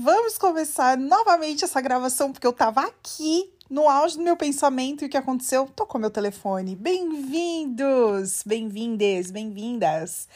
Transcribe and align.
vamos 0.00 0.38
começar 0.38 0.96
novamente 0.96 1.64
essa 1.64 1.80
gravação, 1.80 2.30
porque 2.30 2.46
eu 2.46 2.52
tava 2.52 2.82
aqui 2.82 3.52
no 3.68 3.88
auge 3.88 4.16
do 4.16 4.22
meu 4.22 4.36
pensamento 4.36 5.02
e 5.02 5.06
o 5.06 5.08
que 5.08 5.16
aconteceu? 5.16 5.66
Tocou 5.74 6.00
meu 6.00 6.10
telefone. 6.10 6.76
Bem-vindos, 6.76 8.44
bem-vindes, 8.46 9.32
bem-vindas 9.32 10.28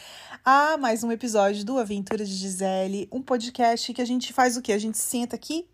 a 0.45 0.77
mais 0.77 1.05
um 1.05 1.13
episódio 1.13 1.65
do 1.65 1.79
Aventura 1.79 2.25
de 2.25 2.35
Gisele, 2.35 3.09
um 3.13 3.23
podcast 3.23 3.95
que 3.95 4.03
a 4.03 4.05
gente 4.05 4.33
faz 4.33 4.57
o 4.57 4.63
quê? 4.63 4.73
A 4.73 4.79
gente 4.79 4.99
senta 4.99 5.37
aqui 5.37 5.69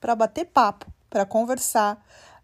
para 0.00 0.14
bater 0.14 0.44
papo, 0.44 0.86
para 1.10 1.26
conversar, 1.26 2.00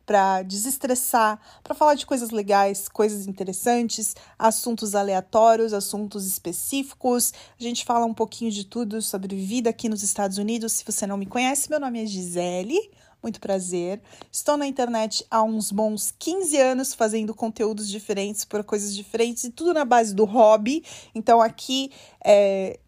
para 0.09 0.43
desestressar, 0.43 1.39
para 1.63 1.75
falar 1.75 1.95
de 1.95 2.07
coisas 2.07 2.31
legais, 2.31 2.89
coisas 2.89 3.27
interessantes, 3.27 4.17
assuntos 4.39 4.95
aleatórios, 4.95 5.75
assuntos 5.75 6.27
específicos. 6.27 7.35
A 7.61 7.63
gente 7.63 7.85
fala 7.85 8.07
um 8.07 8.15
pouquinho 8.15 8.51
de 8.51 8.65
tudo 8.65 9.03
sobre 9.03 9.37
vida 9.37 9.69
aqui 9.69 9.87
nos 9.87 10.03
Estados 10.03 10.39
Unidos. 10.39 10.73
Se 10.73 10.83
você 10.83 11.07
não 11.07 11.19
me 11.19 11.27
conhece, 11.27 11.69
meu 11.69 11.79
nome 11.79 12.03
é 12.03 12.07
Gisele. 12.07 12.91
Muito 13.23 13.39
prazer. 13.39 14.01
Estou 14.33 14.57
na 14.57 14.67
internet 14.67 15.27
há 15.31 15.43
uns 15.43 15.71
bons 15.71 16.15
15 16.19 16.57
anos 16.57 16.95
fazendo 16.95 17.35
conteúdos 17.35 17.87
diferentes 17.87 18.47
por 18.47 18.65
coisas 18.65 18.97
diferentes 18.97 19.45
e 19.45 19.51
tudo 19.51 19.75
na 19.75 19.85
base 19.85 20.15
do 20.15 20.25
hobby. 20.25 20.83
Então 21.15 21.43
aqui 21.43 21.93
é, 22.25 22.81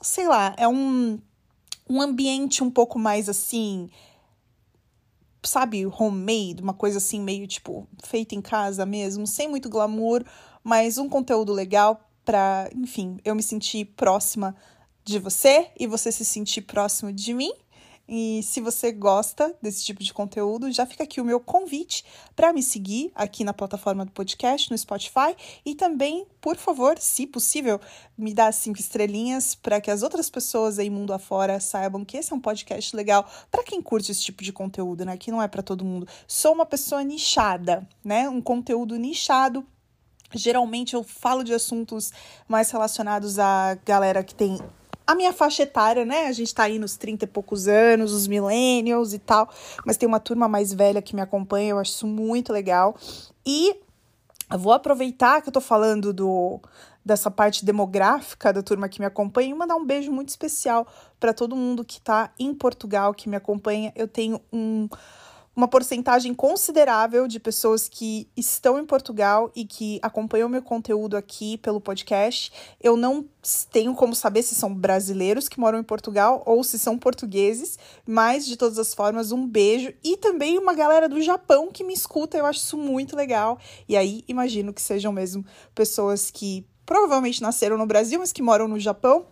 sei 0.00 0.26
lá, 0.26 0.54
é 0.56 0.66
um, 0.66 1.20
um 1.90 2.00
ambiente 2.00 2.64
um 2.64 2.70
pouco 2.70 2.98
mais 2.98 3.28
assim 3.28 3.90
sabe, 5.42 5.86
homemade, 5.86 6.62
uma 6.62 6.74
coisa 6.74 6.98
assim 6.98 7.20
meio 7.20 7.46
tipo 7.46 7.86
feita 8.04 8.34
em 8.34 8.40
casa 8.40 8.84
mesmo, 8.84 9.26
sem 9.26 9.48
muito 9.48 9.68
glamour, 9.68 10.24
mas 10.62 10.98
um 10.98 11.08
conteúdo 11.08 11.52
legal 11.52 12.00
para, 12.24 12.68
enfim, 12.74 13.18
eu 13.24 13.34
me 13.34 13.42
sentir 13.42 13.86
próxima 13.96 14.54
de 15.04 15.18
você 15.18 15.70
e 15.78 15.86
você 15.86 16.12
se 16.12 16.24
sentir 16.24 16.62
próximo 16.62 17.12
de 17.12 17.32
mim. 17.32 17.52
E 18.08 18.42
se 18.42 18.60
você 18.60 18.90
gosta 18.90 19.54
desse 19.60 19.84
tipo 19.84 20.02
de 20.02 20.14
conteúdo, 20.14 20.72
já 20.72 20.86
fica 20.86 21.04
aqui 21.04 21.20
o 21.20 21.24
meu 21.24 21.38
convite 21.38 22.04
para 22.34 22.52
me 22.52 22.62
seguir 22.62 23.12
aqui 23.14 23.44
na 23.44 23.52
plataforma 23.52 24.04
do 24.04 24.12
podcast, 24.12 24.70
no 24.70 24.78
Spotify. 24.78 25.36
E 25.64 25.74
também, 25.74 26.26
por 26.40 26.56
favor, 26.56 26.98
se 26.98 27.26
possível, 27.26 27.78
me 28.16 28.32
dá 28.32 28.50
cinco 28.50 28.80
estrelinhas 28.80 29.54
para 29.54 29.80
que 29.80 29.90
as 29.90 30.02
outras 30.02 30.30
pessoas 30.30 30.78
aí 30.78 30.88
mundo 30.88 31.12
afora 31.12 31.60
saibam 31.60 32.04
que 32.04 32.16
esse 32.16 32.32
é 32.32 32.36
um 32.36 32.40
podcast 32.40 32.96
legal 32.96 33.28
para 33.50 33.62
quem 33.62 33.82
curte 33.82 34.10
esse 34.10 34.22
tipo 34.22 34.42
de 34.42 34.52
conteúdo, 34.52 35.04
né? 35.04 35.16
Que 35.16 35.30
não 35.30 35.42
é 35.42 35.48
para 35.48 35.62
todo 35.62 35.84
mundo. 35.84 36.08
Sou 36.26 36.54
uma 36.54 36.64
pessoa 36.64 37.04
nichada, 37.04 37.86
né? 38.02 38.28
Um 38.28 38.40
conteúdo 38.40 38.96
nichado 38.96 39.66
Geralmente 40.34 40.94
eu 40.94 41.02
falo 41.02 41.42
de 41.42 41.54
assuntos 41.54 42.12
mais 42.46 42.70
relacionados 42.70 43.38
à 43.38 43.74
galera 43.84 44.22
que 44.22 44.34
tem 44.34 44.58
a 45.08 45.14
minha 45.14 45.32
faixa 45.32 45.62
etária, 45.62 46.04
né? 46.04 46.26
A 46.26 46.32
gente 46.32 46.54
tá 46.54 46.64
aí 46.64 46.78
nos 46.78 46.94
30 46.98 47.24
e 47.24 47.28
poucos 47.28 47.66
anos, 47.66 48.12
os 48.12 48.26
millennials 48.26 49.14
e 49.14 49.18
tal, 49.18 49.48
mas 49.86 49.96
tem 49.96 50.06
uma 50.06 50.20
turma 50.20 50.46
mais 50.46 50.70
velha 50.70 51.00
que 51.00 51.16
me 51.16 51.22
acompanha, 51.22 51.70
eu 51.70 51.78
acho 51.78 51.92
isso 51.92 52.06
muito 52.06 52.52
legal. 52.52 52.94
E 53.46 53.74
vou 54.50 54.70
aproveitar 54.70 55.40
que 55.40 55.48
eu 55.48 55.52
tô 55.52 55.62
falando 55.62 56.12
do 56.12 56.60
dessa 57.02 57.30
parte 57.30 57.64
demográfica 57.64 58.52
da 58.52 58.62
turma 58.62 58.86
que 58.86 59.00
me 59.00 59.06
acompanha 59.06 59.48
e 59.48 59.54
mandar 59.54 59.76
um 59.76 59.86
beijo 59.86 60.12
muito 60.12 60.28
especial 60.28 60.86
para 61.18 61.32
todo 61.32 61.56
mundo 61.56 61.82
que 61.82 62.02
tá 62.02 62.30
em 62.38 62.52
Portugal, 62.52 63.14
que 63.14 63.30
me 63.30 63.36
acompanha. 63.36 63.90
Eu 63.96 64.06
tenho 64.06 64.38
um 64.52 64.90
uma 65.58 65.66
porcentagem 65.66 66.32
considerável 66.32 67.26
de 67.26 67.40
pessoas 67.40 67.88
que 67.88 68.30
estão 68.36 68.78
em 68.78 68.86
Portugal 68.86 69.50
e 69.56 69.64
que 69.64 69.98
acompanham 70.00 70.48
meu 70.48 70.62
conteúdo 70.62 71.16
aqui 71.16 71.58
pelo 71.58 71.80
podcast. 71.80 72.52
Eu 72.80 72.96
não 72.96 73.26
tenho 73.72 73.92
como 73.92 74.14
saber 74.14 74.44
se 74.44 74.54
são 74.54 74.72
brasileiros 74.72 75.48
que 75.48 75.58
moram 75.58 75.80
em 75.80 75.82
Portugal 75.82 76.44
ou 76.46 76.62
se 76.62 76.78
são 76.78 76.96
portugueses, 76.96 77.76
mas 78.06 78.46
de 78.46 78.56
todas 78.56 78.78
as 78.78 78.94
formas, 78.94 79.32
um 79.32 79.48
beijo 79.48 79.92
e 80.04 80.16
também 80.16 80.56
uma 80.56 80.74
galera 80.74 81.08
do 81.08 81.20
Japão 81.20 81.72
que 81.72 81.82
me 81.82 81.92
escuta. 81.92 82.38
Eu 82.38 82.46
acho 82.46 82.60
isso 82.60 82.78
muito 82.78 83.16
legal. 83.16 83.58
E 83.88 83.96
aí, 83.96 84.22
imagino 84.28 84.72
que 84.72 84.80
sejam 84.80 85.12
mesmo 85.12 85.44
pessoas 85.74 86.30
que 86.30 86.64
provavelmente 86.86 87.42
nasceram 87.42 87.76
no 87.76 87.84
Brasil, 87.84 88.20
mas 88.20 88.32
que 88.32 88.42
moram 88.42 88.68
no 88.68 88.78
Japão 88.78 89.26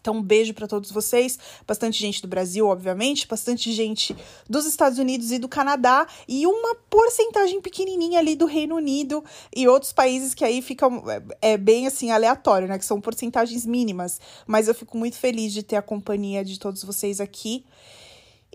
então, 0.00 0.14
um 0.14 0.22
beijo 0.22 0.54
para 0.54 0.66
todos 0.66 0.90
vocês. 0.90 1.38
Bastante 1.66 1.98
gente 1.98 2.22
do 2.22 2.28
Brasil, 2.28 2.66
obviamente, 2.66 3.26
bastante 3.26 3.72
gente 3.72 4.16
dos 4.48 4.66
Estados 4.66 4.98
Unidos 4.98 5.30
e 5.32 5.38
do 5.38 5.48
Canadá, 5.48 6.06
e 6.26 6.46
uma 6.46 6.74
porcentagem 6.88 7.60
pequenininha 7.60 8.18
ali 8.18 8.34
do 8.36 8.46
Reino 8.46 8.76
Unido 8.76 9.24
e 9.54 9.66
outros 9.68 9.92
países 9.92 10.34
que 10.34 10.44
aí 10.44 10.62
ficam 10.62 11.04
é, 11.10 11.52
é 11.52 11.56
bem 11.56 11.86
assim 11.86 12.10
aleatório, 12.10 12.68
né? 12.68 12.78
Que 12.78 12.84
são 12.84 13.00
porcentagens 13.00 13.66
mínimas. 13.66 14.20
Mas 14.46 14.68
eu 14.68 14.74
fico 14.74 14.96
muito 14.96 15.16
feliz 15.16 15.52
de 15.52 15.62
ter 15.62 15.76
a 15.76 15.82
companhia 15.82 16.44
de 16.44 16.58
todos 16.58 16.82
vocês 16.84 17.20
aqui. 17.20 17.64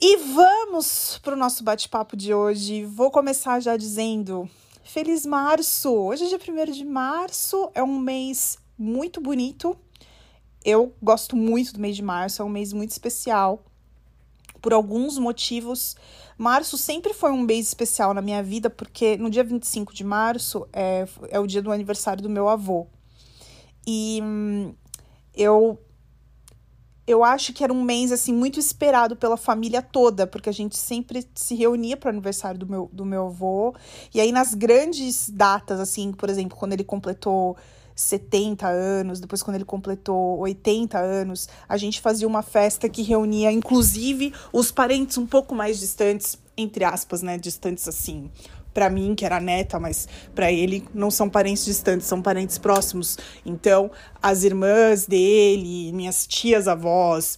E 0.02 0.18
vamos 0.18 1.20
para 1.24 1.34
o 1.34 1.38
nosso 1.38 1.64
bate-papo 1.64 2.18
de 2.18 2.34
hoje. 2.34 2.84
Vou 2.86 3.12
começar 3.12 3.60
já 3.60 3.78
dizendo. 3.78 4.50
Feliz 4.84 5.26
março! 5.26 5.92
Hoje 5.92 6.26
é 6.26 6.28
dia 6.28 6.40
1 6.40 6.72
de 6.72 6.84
março, 6.84 7.70
é 7.74 7.82
um 7.82 7.98
mês 7.98 8.58
muito 8.78 9.22
bonito 9.22 9.78
eu 10.64 10.94
gosto 11.02 11.36
muito 11.36 11.74
do 11.74 11.80
mês 11.80 11.96
de 11.96 12.02
março, 12.02 12.42
é 12.42 12.46
um 12.46 12.50
mês 12.50 12.74
muito 12.74 12.92
especial. 12.92 13.64
Por 14.62 14.74
alguns 14.74 15.18
motivos, 15.18 15.96
março 16.38 16.78
sempre 16.78 17.14
foi 17.14 17.32
um 17.32 17.42
mês 17.42 17.68
especial 17.68 18.14
na 18.14 18.22
minha 18.22 18.42
vida, 18.42 18.70
porque 18.70 19.18
no 19.18 19.30
dia 19.30 19.44
25 19.44 19.94
de 19.94 20.04
março 20.04 20.68
é, 20.72 21.06
é 21.30 21.40
o 21.40 21.46
dia 21.46 21.62
do 21.62 21.72
aniversário 21.72 22.24
do 22.24 22.30
meu 22.30 22.48
avô. 22.48 22.88
E 23.86 24.22
hum, 24.24 24.74
eu 25.36 25.78
eu 27.06 27.24
acho 27.24 27.52
que 27.52 27.64
era 27.64 27.74
um 27.74 27.84
mês 27.84 28.12
assim 28.14 28.34
muito 28.34 28.60
esperado 28.60 29.16
pela 29.16 29.36
família 29.36 29.82
toda, 29.82 30.26
porque 30.26 30.50
a 30.50 30.54
gente 30.54 30.78
sempre 30.78 31.28
se 31.36 31.54
reunia 31.54 31.98
para 31.98 32.08
o 32.08 32.12
aniversário 32.12 32.58
do 32.58 32.66
meu, 32.66 32.90
do 32.94 33.04
meu 33.06 33.28
avô. 33.28 33.76
E 34.14 34.22
aí 34.22 34.32
nas 34.32 34.54
grandes 34.54 35.30
datas, 35.30 35.82
assim, 35.82 36.14
por 36.14 36.30
exemplo, 36.30 36.58
quando 36.58 36.72
ele 36.72 36.84
completou 36.84 37.58
70 37.96 38.68
anos, 38.68 39.20
depois 39.20 39.44
quando 39.44 39.56
ele 39.56 39.66
completou 39.66 40.40
80 40.40 40.98
anos, 40.98 41.48
a 41.68 41.78
gente 41.78 42.02
fazia 42.02 42.28
uma 42.28 42.42
festa 42.42 42.90
que 42.90 43.02
reunia 43.02 43.52
inclusive 43.52 44.34
os 44.52 44.72
parentes 44.72 45.18
um 45.18 45.26
pouco 45.26 45.54
mais 45.54 45.80
distantes, 45.80 46.38
entre 46.58 46.84
aspas, 46.84 47.22
né, 47.22 47.38
distantes 47.38 47.88
assim, 47.88 48.30
para 48.74 48.90
mim, 48.90 49.14
que 49.14 49.24
era 49.24 49.40
neta, 49.40 49.80
mas 49.80 50.08
para 50.34 50.52
ele 50.52 50.84
não 50.94 51.12
são 51.12 51.30
parentes 51.30 51.64
distantes, 51.64 52.08
são 52.08 52.22
parentes 52.22 52.58
próximos. 52.58 53.18
Então, 53.46 53.92
as 54.22 54.44
irmãs 54.44 55.06
dele, 55.06 55.92
minhas 55.94 56.26
tias 56.26 56.68
avós, 56.68 57.38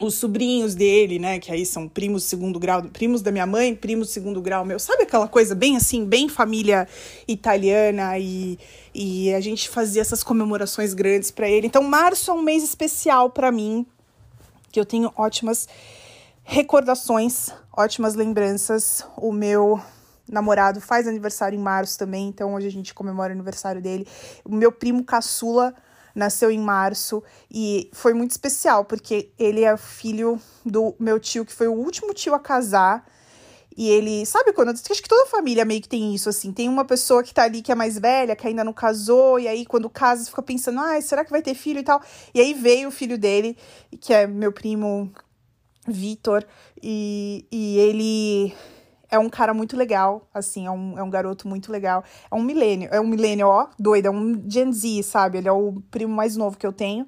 os 0.00 0.14
sobrinhos 0.14 0.74
dele, 0.74 1.18
né, 1.18 1.38
que 1.38 1.50
aí 1.52 1.66
são 1.66 1.88
primos 1.88 2.24
segundo 2.24 2.58
grau, 2.58 2.82
primos 2.84 3.22
da 3.22 3.30
minha 3.30 3.46
mãe, 3.46 3.74
primos 3.74 4.10
segundo 4.10 4.40
grau 4.40 4.64
meu, 4.64 4.78
sabe 4.78 5.02
aquela 5.02 5.28
coisa 5.28 5.54
bem 5.54 5.76
assim, 5.76 6.04
bem 6.04 6.28
família 6.28 6.88
italiana 7.26 8.18
e, 8.18 8.58
e 8.94 9.32
a 9.34 9.40
gente 9.40 9.68
fazia 9.68 10.02
essas 10.02 10.22
comemorações 10.22 10.94
grandes 10.94 11.30
para 11.30 11.48
ele. 11.48 11.66
Então, 11.66 11.82
março 11.82 12.30
é 12.30 12.34
um 12.34 12.42
mês 12.42 12.62
especial 12.62 13.30
para 13.30 13.50
mim, 13.50 13.86
que 14.70 14.78
eu 14.78 14.84
tenho 14.84 15.12
ótimas 15.16 15.68
recordações, 16.42 17.50
ótimas 17.76 18.14
lembranças. 18.14 19.04
O 19.16 19.32
meu 19.32 19.80
namorado 20.28 20.80
faz 20.80 21.06
aniversário 21.06 21.58
em 21.58 21.62
março 21.62 21.98
também, 21.98 22.28
então 22.28 22.54
hoje 22.54 22.66
a 22.66 22.70
gente 22.70 22.94
comemora 22.94 23.30
o 23.30 23.34
aniversário 23.34 23.80
dele. 23.80 24.06
O 24.44 24.54
meu 24.54 24.72
primo 24.72 25.04
caçula 25.04 25.74
nasceu 26.14 26.50
em 26.50 26.58
março 26.58 27.22
e 27.50 27.90
foi 27.92 28.12
muito 28.12 28.32
especial 28.32 28.84
porque 28.84 29.30
ele 29.38 29.64
é 29.64 29.76
filho 29.76 30.40
do 30.64 30.94
meu 30.98 31.18
tio, 31.18 31.44
que 31.44 31.52
foi 31.52 31.68
o 31.68 31.74
último 31.74 32.12
tio 32.12 32.34
a 32.34 32.40
casar. 32.40 33.06
E 33.76 33.88
ele, 33.88 34.26
sabe 34.26 34.52
quando? 34.52 34.70
Acho 34.70 35.02
que 35.02 35.08
toda 35.08 35.26
família 35.26 35.64
meio 35.64 35.80
que 35.80 35.88
tem 35.88 36.14
isso, 36.14 36.28
assim. 36.28 36.52
Tem 36.52 36.68
uma 36.68 36.84
pessoa 36.84 37.22
que 37.22 37.32
tá 37.32 37.44
ali 37.44 37.62
que 37.62 37.72
é 37.72 37.74
mais 37.74 37.98
velha, 37.98 38.36
que 38.36 38.46
ainda 38.46 38.64
não 38.64 38.72
casou, 38.72 39.38
e 39.38 39.48
aí 39.48 39.64
quando 39.64 39.88
casa 39.88 40.28
fica 40.28 40.42
pensando, 40.42 40.80
ah, 40.80 41.00
será 41.00 41.24
que 41.24 41.30
vai 41.30 41.42
ter 41.42 41.54
filho 41.54 41.80
e 41.80 41.82
tal? 41.82 42.00
E 42.34 42.40
aí 42.40 42.54
veio 42.54 42.88
o 42.88 42.92
filho 42.92 43.18
dele, 43.18 43.56
que 44.00 44.12
é 44.12 44.26
meu 44.26 44.52
primo 44.52 45.10
Vitor, 45.86 46.44
e, 46.80 47.46
e 47.50 47.78
ele 47.78 48.54
é 49.10 49.18
um 49.18 49.28
cara 49.28 49.52
muito 49.52 49.76
legal, 49.76 50.26
assim, 50.32 50.66
é 50.66 50.70
um, 50.70 50.98
é 50.98 51.02
um 51.02 51.10
garoto 51.10 51.46
muito 51.46 51.70
legal. 51.70 52.02
É 52.30 52.34
um 52.34 52.42
milênio, 52.42 52.88
é 52.90 52.98
um 52.98 53.06
milênio, 53.06 53.46
ó, 53.46 53.68
doido, 53.78 54.06
é 54.06 54.10
um 54.10 54.42
Gen 54.48 54.72
Z, 54.72 55.02
sabe? 55.02 55.38
Ele 55.38 55.48
é 55.48 55.52
o 55.52 55.82
primo 55.90 56.14
mais 56.14 56.34
novo 56.34 56.56
que 56.56 56.66
eu 56.66 56.72
tenho. 56.72 57.06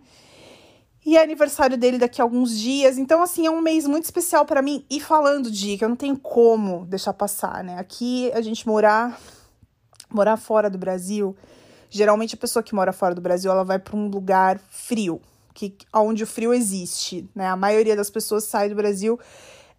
E 1.04 1.16
é 1.16 1.22
aniversário 1.22 1.76
dele 1.76 1.98
daqui 1.98 2.20
a 2.20 2.24
alguns 2.24 2.58
dias. 2.58 2.96
Então, 2.96 3.22
assim, 3.22 3.46
é 3.46 3.50
um 3.50 3.60
mês 3.60 3.86
muito 3.86 4.04
especial 4.04 4.46
para 4.46 4.62
mim. 4.62 4.84
E 4.90 5.00
falando 5.00 5.50
de 5.50 5.76
que 5.76 5.84
eu 5.84 5.88
não 5.88 5.96
tenho 5.96 6.18
como 6.18 6.86
deixar 6.86 7.12
passar, 7.12 7.62
né? 7.62 7.78
Aqui 7.78 8.32
a 8.32 8.40
gente 8.40 8.66
morar 8.66 9.20
morar 10.10 10.36
fora 10.36 10.70
do 10.70 10.78
Brasil, 10.78 11.36
geralmente 11.90 12.36
a 12.36 12.38
pessoa 12.38 12.62
que 12.62 12.74
mora 12.74 12.92
fora 12.92 13.14
do 13.14 13.20
Brasil, 13.20 13.50
ela 13.50 13.64
vai 13.64 13.80
para 13.80 13.96
um 13.96 14.06
lugar 14.06 14.60
frio, 14.70 15.20
que 15.52 15.76
onde 15.92 16.22
o 16.22 16.26
frio 16.26 16.54
existe, 16.54 17.28
né? 17.34 17.48
A 17.48 17.56
maioria 17.56 17.96
das 17.96 18.10
pessoas 18.10 18.44
sai 18.44 18.68
do 18.68 18.76
Brasil 18.76 19.18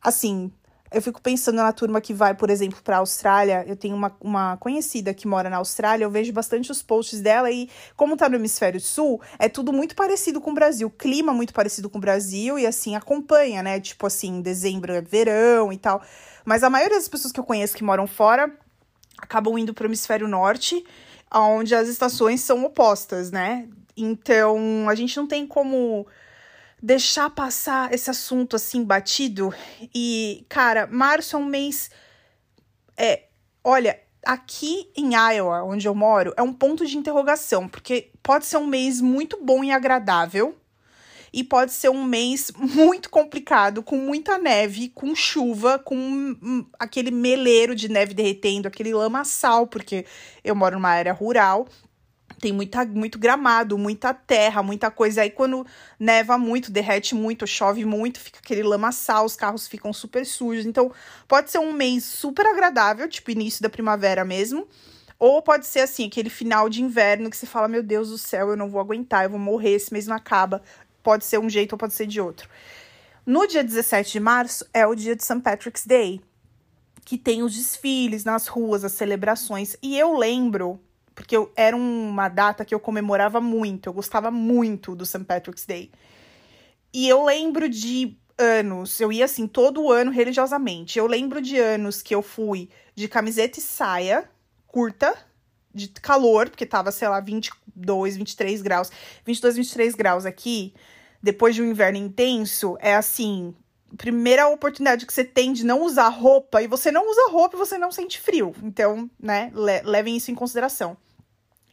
assim, 0.06 0.52
Eu 0.92 1.02
fico 1.02 1.22
pensando 1.22 1.58
na 1.58 1.74
turma 1.74 2.00
que 2.00 2.14
vai, 2.14 2.34
por 2.36 2.50
exemplo, 2.50 2.80
para 2.84 2.98
a 2.98 3.00
Austrália. 3.00 3.66
Eu 3.68 3.76
tenho 3.76 3.96
uma, 3.96 4.16
uma 4.22 4.58
conhecida 4.58 5.14
que 5.14 5.28
mora 5.28 5.50
na 5.50 5.58
Austrália, 5.58 6.06
eu 6.06 6.12
vejo 6.12 6.32
bastante 6.32 6.72
os 6.72 6.82
posts 6.82 7.22
dela 7.22 7.52
e, 7.52 7.70
como 7.96 8.16
tá 8.16 8.30
no 8.30 8.36
hemisfério 8.36 8.80
sul, 8.80 9.22
é 9.40 9.50
tudo 9.50 9.74
muito 9.74 9.96
parecido 9.96 10.40
com 10.40 10.52
o 10.52 10.54
Brasil. 10.54 10.90
Clima 10.90 11.34
muito 11.34 11.54
parecido 11.54 11.90
com 11.90 11.98
o 11.98 12.02
Brasil 12.02 12.60
e, 12.60 12.66
assim, 12.66 12.96
acompanha, 12.96 13.64
né? 13.64 13.80
Tipo 13.80 14.08
assim, 14.08 14.42
dezembro 14.42 14.94
é 14.94 15.02
verão 15.02 15.74
e 15.74 15.78
tal. 15.78 16.02
Mas 16.46 16.64
a 16.64 16.70
maioria 16.70 16.98
das 16.98 17.10
pessoas 17.10 17.34
que 17.34 17.40
eu 17.40 17.44
conheço 17.44 17.76
que 17.76 17.84
moram 17.84 18.06
fora 18.06 18.52
acabam 19.18 19.58
indo 19.58 19.74
para 19.74 19.84
o 19.84 19.88
hemisfério 19.88 20.28
norte, 20.28 20.86
onde 21.34 21.74
as 21.74 21.88
estações 21.88 22.42
são 22.42 22.64
opostas, 22.64 23.32
né? 23.32 23.68
Então, 23.98 24.88
a 24.88 24.96
gente 24.96 25.18
não 25.18 25.26
tem 25.26 25.48
como 25.48 26.06
deixar 26.86 27.32
passar 27.32 27.92
esse 27.92 28.12
assunto 28.12 28.56
assim 28.56 28.84
batido. 28.84 29.52
E, 29.94 30.46
cara, 30.48 30.86
março 30.86 31.36
é 31.36 31.40
um 31.40 31.46
mês. 31.46 31.90
É, 32.96 33.24
olha, 33.64 34.00
aqui 34.24 34.92
em 34.96 35.16
Iowa, 35.16 35.64
onde 35.64 35.88
eu 35.88 35.96
moro, 35.96 36.32
é 36.38 36.44
um 36.44 36.54
ponto 36.54 36.86
de 36.86 36.96
interrogação, 36.96 37.68
porque 37.68 38.12
pode 38.22 38.46
ser 38.46 38.58
um 38.58 38.68
mês 38.68 39.02
muito 39.02 39.44
bom 39.44 39.64
e 39.64 39.72
agradável. 39.72 40.56
E 41.34 41.44
pode 41.44 41.74
ser 41.74 41.90
um 41.90 42.04
mês 42.04 42.52
muito 42.56 43.10
complicado, 43.10 43.82
com 43.82 43.98
muita 43.98 44.38
neve, 44.38 44.90
com 44.90 45.16
chuva, 45.16 45.80
com 45.80 46.66
aquele 46.78 47.10
meleiro 47.10 47.74
de 47.74 47.90
neve 47.90 48.14
derretendo, 48.14 48.68
aquele 48.68 48.94
lamaçal, 48.94 49.66
porque 49.66 50.06
eu 50.44 50.56
moro 50.56 50.76
numa 50.76 50.90
área 50.90 51.12
rural 51.12 51.68
tem 52.40 52.52
muita, 52.52 52.86
muito 52.86 53.18
gramado, 53.18 53.78
muita 53.78 54.14
terra, 54.14 54.62
muita 54.62 54.92
coisa. 54.92 55.22
Aí 55.22 55.30
quando 55.30 55.66
neva 56.00 56.38
muito, 56.38 56.72
derrete 56.72 57.16
muito, 57.16 57.48
chove 57.48 57.86
muito, 57.86 58.20
fica 58.20 58.40
aquele 58.40 58.64
lamaçal, 58.64 59.26
os 59.26 59.36
carros 59.36 59.68
ficam 59.68 59.92
super 59.94 60.26
sujos. 60.26 60.66
Então, 60.66 60.92
pode 61.28 61.52
ser 61.52 61.60
um 61.60 61.74
mês 61.74 62.04
super 62.04 62.46
agradável, 62.46 63.08
tipo 63.08 63.32
início 63.32 63.62
da 63.62 63.70
primavera 63.70 64.24
mesmo. 64.24 64.68
Ou 65.18 65.42
pode 65.42 65.66
ser 65.66 65.80
assim, 65.80 66.08
aquele 66.08 66.30
final 66.30 66.70
de 66.70 66.84
inverno 66.84 67.30
que 67.30 67.38
você 67.38 67.46
fala: 67.46 67.68
Meu 67.68 67.82
Deus 67.82 68.10
do 68.10 68.18
céu, 68.18 68.50
eu 68.50 68.58
não 68.58 68.70
vou 68.70 68.82
aguentar, 68.82 69.24
eu 69.24 69.30
vou 69.30 69.40
morrer, 69.40 69.72
esse 69.72 69.92
mês 69.94 70.08
não 70.08 70.16
acaba. 70.16 70.62
Pode 71.02 71.24
ser 71.24 71.40
um 71.40 71.50
jeito 71.50 71.74
ou 71.74 71.78
pode 71.78 71.94
ser 71.94 72.06
de 72.06 72.20
outro. 72.20 72.50
No 73.26 73.48
dia 73.48 73.64
17 73.64 74.12
de 74.12 74.20
março 74.20 74.66
é 74.74 74.86
o 74.86 74.94
dia 74.94 75.16
de 75.16 75.24
St. 75.24 75.40
Patrick's 75.40 75.86
Day, 75.86 76.22
que 77.04 77.18
tem 77.18 77.42
os 77.42 77.56
desfiles 77.56 78.24
nas 78.24 78.48
ruas, 78.48 78.84
as 78.84 78.92
celebrações. 78.92 79.76
E 79.82 79.98
eu 79.98 80.18
lembro 80.18 80.80
porque 81.16 81.36
eu, 81.36 81.52
era 81.56 81.76
uma 81.76 82.28
data 82.28 82.66
que 82.66 82.76
eu 82.76 82.80
comemorava 82.80 83.40
muito, 83.40 83.88
eu 83.88 83.94
gostava 83.94 84.30
muito 84.30 84.94
do 84.94 85.06
St. 85.06 85.24
Patrick's 85.24 85.66
Day. 85.66 85.90
E 86.94 87.08
eu 87.08 87.24
lembro 87.24 87.68
de 87.70 88.18
anos, 88.38 89.00
eu 89.00 89.12
ia 89.12 89.26
assim 89.26 89.48
todo 89.48 89.92
ano 89.92 90.12
religiosamente. 90.12 91.00
Eu 91.00 91.08
lembro 91.08 91.42
de 91.42 91.58
anos 91.58 92.02
que 92.02 92.14
eu 92.14 92.22
fui 92.22 92.70
de 92.94 93.08
camiseta 93.08 93.60
e 93.60 93.62
saia 93.62 94.30
curta, 94.68 95.16
de 95.74 95.88
calor, 95.88 96.50
porque 96.50 96.66
tava, 96.66 96.92
sei 96.92 97.08
lá, 97.08 97.22
22, 97.22 98.18
23 98.18 98.62
graus. 98.62 98.92
22, 99.26 99.56
23 99.56 99.96
graus 99.96 100.26
aqui, 100.26 100.74
depois 101.24 101.56
de 101.56 101.62
um 101.62 101.66
inverno 101.66 101.98
intenso, 101.98 102.78
é 102.82 102.94
assim, 102.94 103.56
primeira 103.98 104.48
oportunidade 104.48 105.06
que 105.06 105.14
você 105.14 105.24
tem 105.24 105.54
de 105.54 105.66
não 105.66 105.82
usar 105.82 106.10
roupa 106.10 106.62
e 106.62 106.68
você 106.68 106.92
não 106.92 107.10
usa 107.10 107.32
roupa 107.32 107.56
e 107.56 107.60
você 107.60 107.78
não 107.78 107.92
sente 107.92 108.20
frio. 108.20 108.54
Então, 108.62 109.10
né, 109.18 109.52
le 109.54 109.82
levem 109.84 110.18
isso 110.18 110.30
em 110.30 110.36
consideração. 110.36 110.98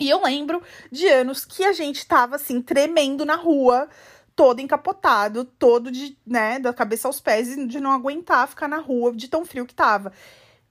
E 0.02 0.10
eu 0.10 0.20
lembro 0.24 0.60
de 0.90 1.06
anos 1.06 1.44
que 1.44 1.62
a 1.62 1.72
gente 1.72 2.04
tava 2.04 2.34
assim, 2.34 2.60
tremendo 2.60 3.24
na 3.24 3.36
rua, 3.36 3.88
todo 4.34 4.58
encapotado, 4.58 5.44
todo 5.44 5.92
de, 5.92 6.18
né, 6.26 6.58
da 6.58 6.74
cabeça 6.74 7.06
aos 7.06 7.20
pés, 7.20 7.54
de 7.68 7.78
não 7.78 7.92
aguentar 7.92 8.48
ficar 8.48 8.66
na 8.66 8.78
rua 8.78 9.14
de 9.14 9.28
tão 9.28 9.44
frio 9.44 9.64
que 9.64 9.72
tava. 9.72 10.12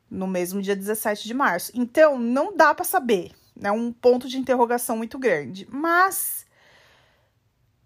No 0.09 0.27
mesmo 0.27 0.61
dia 0.61 0.75
17 0.75 1.25
de 1.25 1.33
março. 1.33 1.71
Então, 1.73 2.19
não 2.19 2.53
dá 2.53 2.73
para 2.73 2.83
saber. 2.83 3.31
É 3.57 3.63
né, 3.63 3.71
um 3.71 3.93
ponto 3.93 4.27
de 4.27 4.37
interrogação 4.37 4.97
muito 4.97 5.17
grande. 5.17 5.65
Mas. 5.71 6.45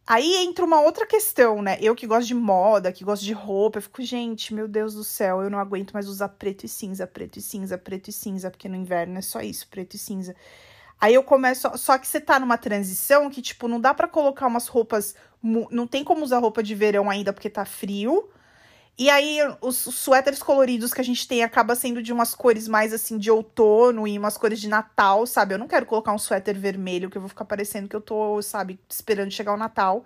Aí 0.07 0.37
entra 0.37 0.65
uma 0.65 0.81
outra 0.81 1.05
questão, 1.05 1.61
né? 1.61 1.77
Eu 1.79 1.95
que 1.95 2.07
gosto 2.07 2.27
de 2.27 2.33
moda, 2.33 2.91
que 2.91 3.03
gosto 3.03 3.23
de 3.23 3.33
roupa, 3.33 3.77
eu 3.77 3.81
fico, 3.83 4.01
gente, 4.01 4.53
meu 4.53 4.67
Deus 4.67 4.95
do 4.95 5.03
céu, 5.03 5.41
eu 5.43 5.49
não 5.49 5.59
aguento 5.59 5.93
mais 5.93 6.07
usar 6.07 6.29
preto 6.29 6.63
e 6.63 6.67
cinza, 6.67 7.05
preto 7.07 7.37
e 7.37 7.41
cinza, 7.41 7.77
preto 7.77 8.09
e 8.09 8.13
cinza, 8.13 8.49
porque 8.51 8.69
no 8.69 8.75
inverno 8.75 9.17
é 9.17 9.21
só 9.21 9.41
isso, 9.41 9.67
preto 9.67 9.95
e 9.95 9.99
cinza. 9.99 10.35
Aí 10.99 11.13
eu 11.13 11.23
começo. 11.23 11.69
Só 11.77 11.97
que 11.97 12.07
você 12.07 12.19
tá 12.19 12.39
numa 12.39 12.57
transição 12.57 13.29
que, 13.29 13.41
tipo, 13.41 13.67
não 13.67 13.79
dá 13.79 13.93
para 13.93 14.07
colocar 14.07 14.47
umas 14.47 14.67
roupas. 14.67 15.15
Não 15.41 15.85
tem 15.85 16.03
como 16.03 16.23
usar 16.23 16.39
roupa 16.39 16.63
de 16.63 16.73
verão 16.73 17.09
ainda 17.09 17.31
porque 17.31 17.49
tá 17.49 17.65
frio. 17.65 18.29
E 18.97 19.09
aí, 19.09 19.39
os 19.59 19.75
suéteres 19.75 20.41
coloridos 20.41 20.93
que 20.93 21.01
a 21.01 21.03
gente 21.03 21.27
tem 21.27 21.43
acaba 21.43 21.75
sendo 21.75 22.01
de 22.01 22.13
umas 22.13 22.33
cores 22.33 22.65
mais 22.65 22.93
assim 22.93 23.17
de 23.17 23.29
outono 23.29 24.07
e 24.07 24.17
umas 24.17 24.37
cores 24.37 24.59
de 24.59 24.69
Natal, 24.69 25.25
sabe? 25.25 25.53
Eu 25.53 25.57
não 25.57 25.67
quero 25.67 25.85
colocar 25.85 26.13
um 26.13 26.17
suéter 26.17 26.57
vermelho 26.57 27.09
que 27.09 27.17
eu 27.17 27.21
vou 27.21 27.27
ficar 27.27 27.43
parecendo 27.43 27.89
que 27.89 27.95
eu 27.95 27.99
tô, 27.99 28.41
sabe, 28.41 28.79
esperando 28.89 29.31
chegar 29.31 29.53
o 29.53 29.57
Natal. 29.57 30.05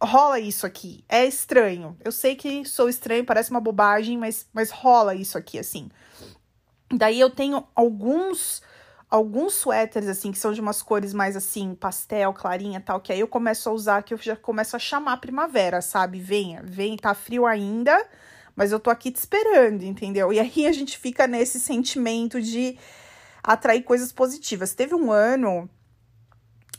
Rola 0.00 0.38
isso 0.38 0.64
aqui. 0.64 1.04
É 1.08 1.26
estranho. 1.26 1.96
Eu 2.04 2.12
sei 2.12 2.36
que 2.36 2.64
sou 2.64 2.88
estranho, 2.88 3.24
parece 3.24 3.50
uma 3.50 3.60
bobagem, 3.60 4.16
mas, 4.16 4.46
mas 4.52 4.70
rola 4.70 5.12
isso 5.12 5.36
aqui, 5.36 5.58
assim. 5.58 5.90
Daí 6.88 7.18
eu 7.18 7.30
tenho 7.30 7.66
alguns 7.74 8.62
alguns 9.10 9.54
suéteres, 9.54 10.08
assim, 10.08 10.30
que 10.30 10.38
são 10.38 10.52
de 10.52 10.60
umas 10.60 10.82
cores 10.82 11.12
mais, 11.12 11.36
assim, 11.36 11.74
pastel, 11.74 12.32
clarinha 12.32 12.80
tal, 12.80 13.00
que 13.00 13.12
aí 13.12 13.18
eu 13.20 13.26
começo 13.26 13.68
a 13.68 13.72
usar, 13.72 14.02
que 14.02 14.14
eu 14.14 14.18
já 14.18 14.36
começo 14.36 14.76
a 14.76 14.78
chamar 14.78 15.14
a 15.14 15.16
primavera, 15.16 15.82
sabe? 15.82 16.20
Venha, 16.20 16.62
vem, 16.62 16.96
tá 16.96 17.12
frio 17.12 17.44
ainda, 17.44 18.06
mas 18.54 18.70
eu 18.70 18.78
tô 18.78 18.88
aqui 18.88 19.10
te 19.10 19.16
esperando, 19.16 19.82
entendeu? 19.82 20.32
E 20.32 20.38
aí 20.38 20.66
a 20.66 20.72
gente 20.72 20.96
fica 20.96 21.26
nesse 21.26 21.58
sentimento 21.58 22.40
de 22.40 22.78
atrair 23.42 23.82
coisas 23.82 24.12
positivas. 24.12 24.74
Teve 24.74 24.94
um 24.94 25.10
ano 25.10 25.68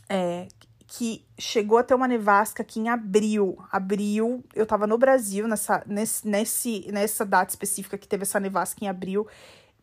é, 0.08 0.48
que 0.86 1.26
chegou 1.38 1.76
a 1.76 1.82
ter 1.82 1.94
uma 1.94 2.08
nevasca 2.08 2.62
aqui 2.62 2.80
em 2.80 2.88
abril. 2.88 3.58
Abril, 3.70 4.42
eu 4.54 4.64
tava 4.64 4.86
no 4.86 4.96
Brasil 4.96 5.46
nessa, 5.46 5.82
nesse, 5.86 6.26
nesse, 6.26 6.90
nessa 6.90 7.26
data 7.26 7.50
específica 7.50 7.98
que 7.98 8.08
teve 8.08 8.22
essa 8.22 8.40
nevasca 8.40 8.82
em 8.82 8.88
abril 8.88 9.26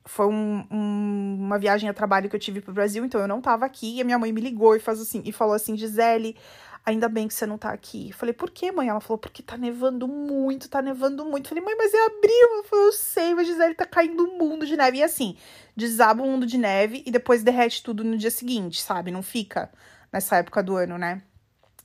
foi 0.09 0.25
um, 0.25 0.65
um, 0.71 1.37
uma 1.39 1.59
viagem 1.59 1.87
a 1.87 1.93
trabalho 1.93 2.27
que 2.27 2.35
eu 2.35 2.39
tive 2.39 2.61
pro 2.61 2.73
Brasil, 2.73 3.05
então 3.05 3.21
eu 3.21 3.27
não 3.27 3.39
tava 3.39 3.63
aqui. 3.63 3.97
E 3.97 4.01
a 4.01 4.03
minha 4.03 4.17
mãe 4.17 4.33
me 4.33 4.41
ligou 4.41 4.75
e, 4.75 4.79
faz 4.79 4.99
assim, 4.99 5.21
e 5.23 5.31
falou 5.31 5.53
assim: 5.53 5.77
Gisele, 5.77 6.35
ainda 6.83 7.07
bem 7.07 7.27
que 7.27 7.33
você 7.33 7.45
não 7.45 7.59
tá 7.59 7.71
aqui. 7.71 8.09
Eu 8.09 8.15
falei, 8.15 8.33
por 8.33 8.49
que, 8.49 8.71
mãe? 8.71 8.89
Ela 8.89 8.99
falou, 8.99 9.19
porque 9.19 9.43
tá 9.43 9.55
nevando 9.55 10.07
muito, 10.07 10.67
tá 10.67 10.81
nevando 10.81 11.23
muito. 11.25 11.45
Eu 11.45 11.49
falei, 11.49 11.63
mãe, 11.63 11.75
mas 11.77 11.93
é 11.93 12.05
abril. 12.07 12.57
Eu 12.57 12.63
falei, 12.63 12.85
eu 12.87 12.91
sei, 12.91 13.35
mas 13.35 13.47
Gisele 13.47 13.75
tá 13.75 13.85
caindo 13.85 14.23
um 14.23 14.39
mundo 14.39 14.65
de 14.65 14.75
neve. 14.75 14.97
E 14.97 15.03
assim, 15.03 15.37
desaba 15.75 16.23
um 16.23 16.31
mundo 16.31 16.47
de 16.47 16.57
neve 16.57 17.03
e 17.05 17.11
depois 17.11 17.43
derrete 17.43 17.83
tudo 17.83 18.03
no 18.03 18.17
dia 18.17 18.31
seguinte, 18.31 18.81
sabe? 18.81 19.11
Não 19.11 19.21
fica 19.21 19.71
nessa 20.11 20.37
época 20.37 20.63
do 20.63 20.75
ano, 20.75 20.97
né? 20.97 21.21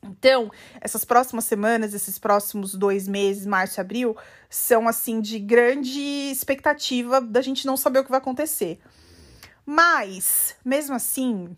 Então, 0.04 0.50
essas 0.80 1.04
próximas 1.04 1.44
semanas, 1.44 1.94
esses 1.94 2.18
próximos 2.18 2.74
dois 2.74 3.08
meses, 3.08 3.46
março 3.46 3.78
e 3.78 3.82
abril, 3.82 4.16
são 4.50 4.86
assim 4.86 5.20
de 5.20 5.38
grande 5.38 6.00
expectativa 6.30 7.20
da 7.20 7.40
gente 7.40 7.66
não 7.66 7.76
saber 7.76 8.00
o 8.00 8.04
que 8.04 8.10
vai 8.10 8.18
acontecer. 8.18 8.78
Mas, 9.64 10.54
mesmo 10.62 10.94
assim, 10.94 11.56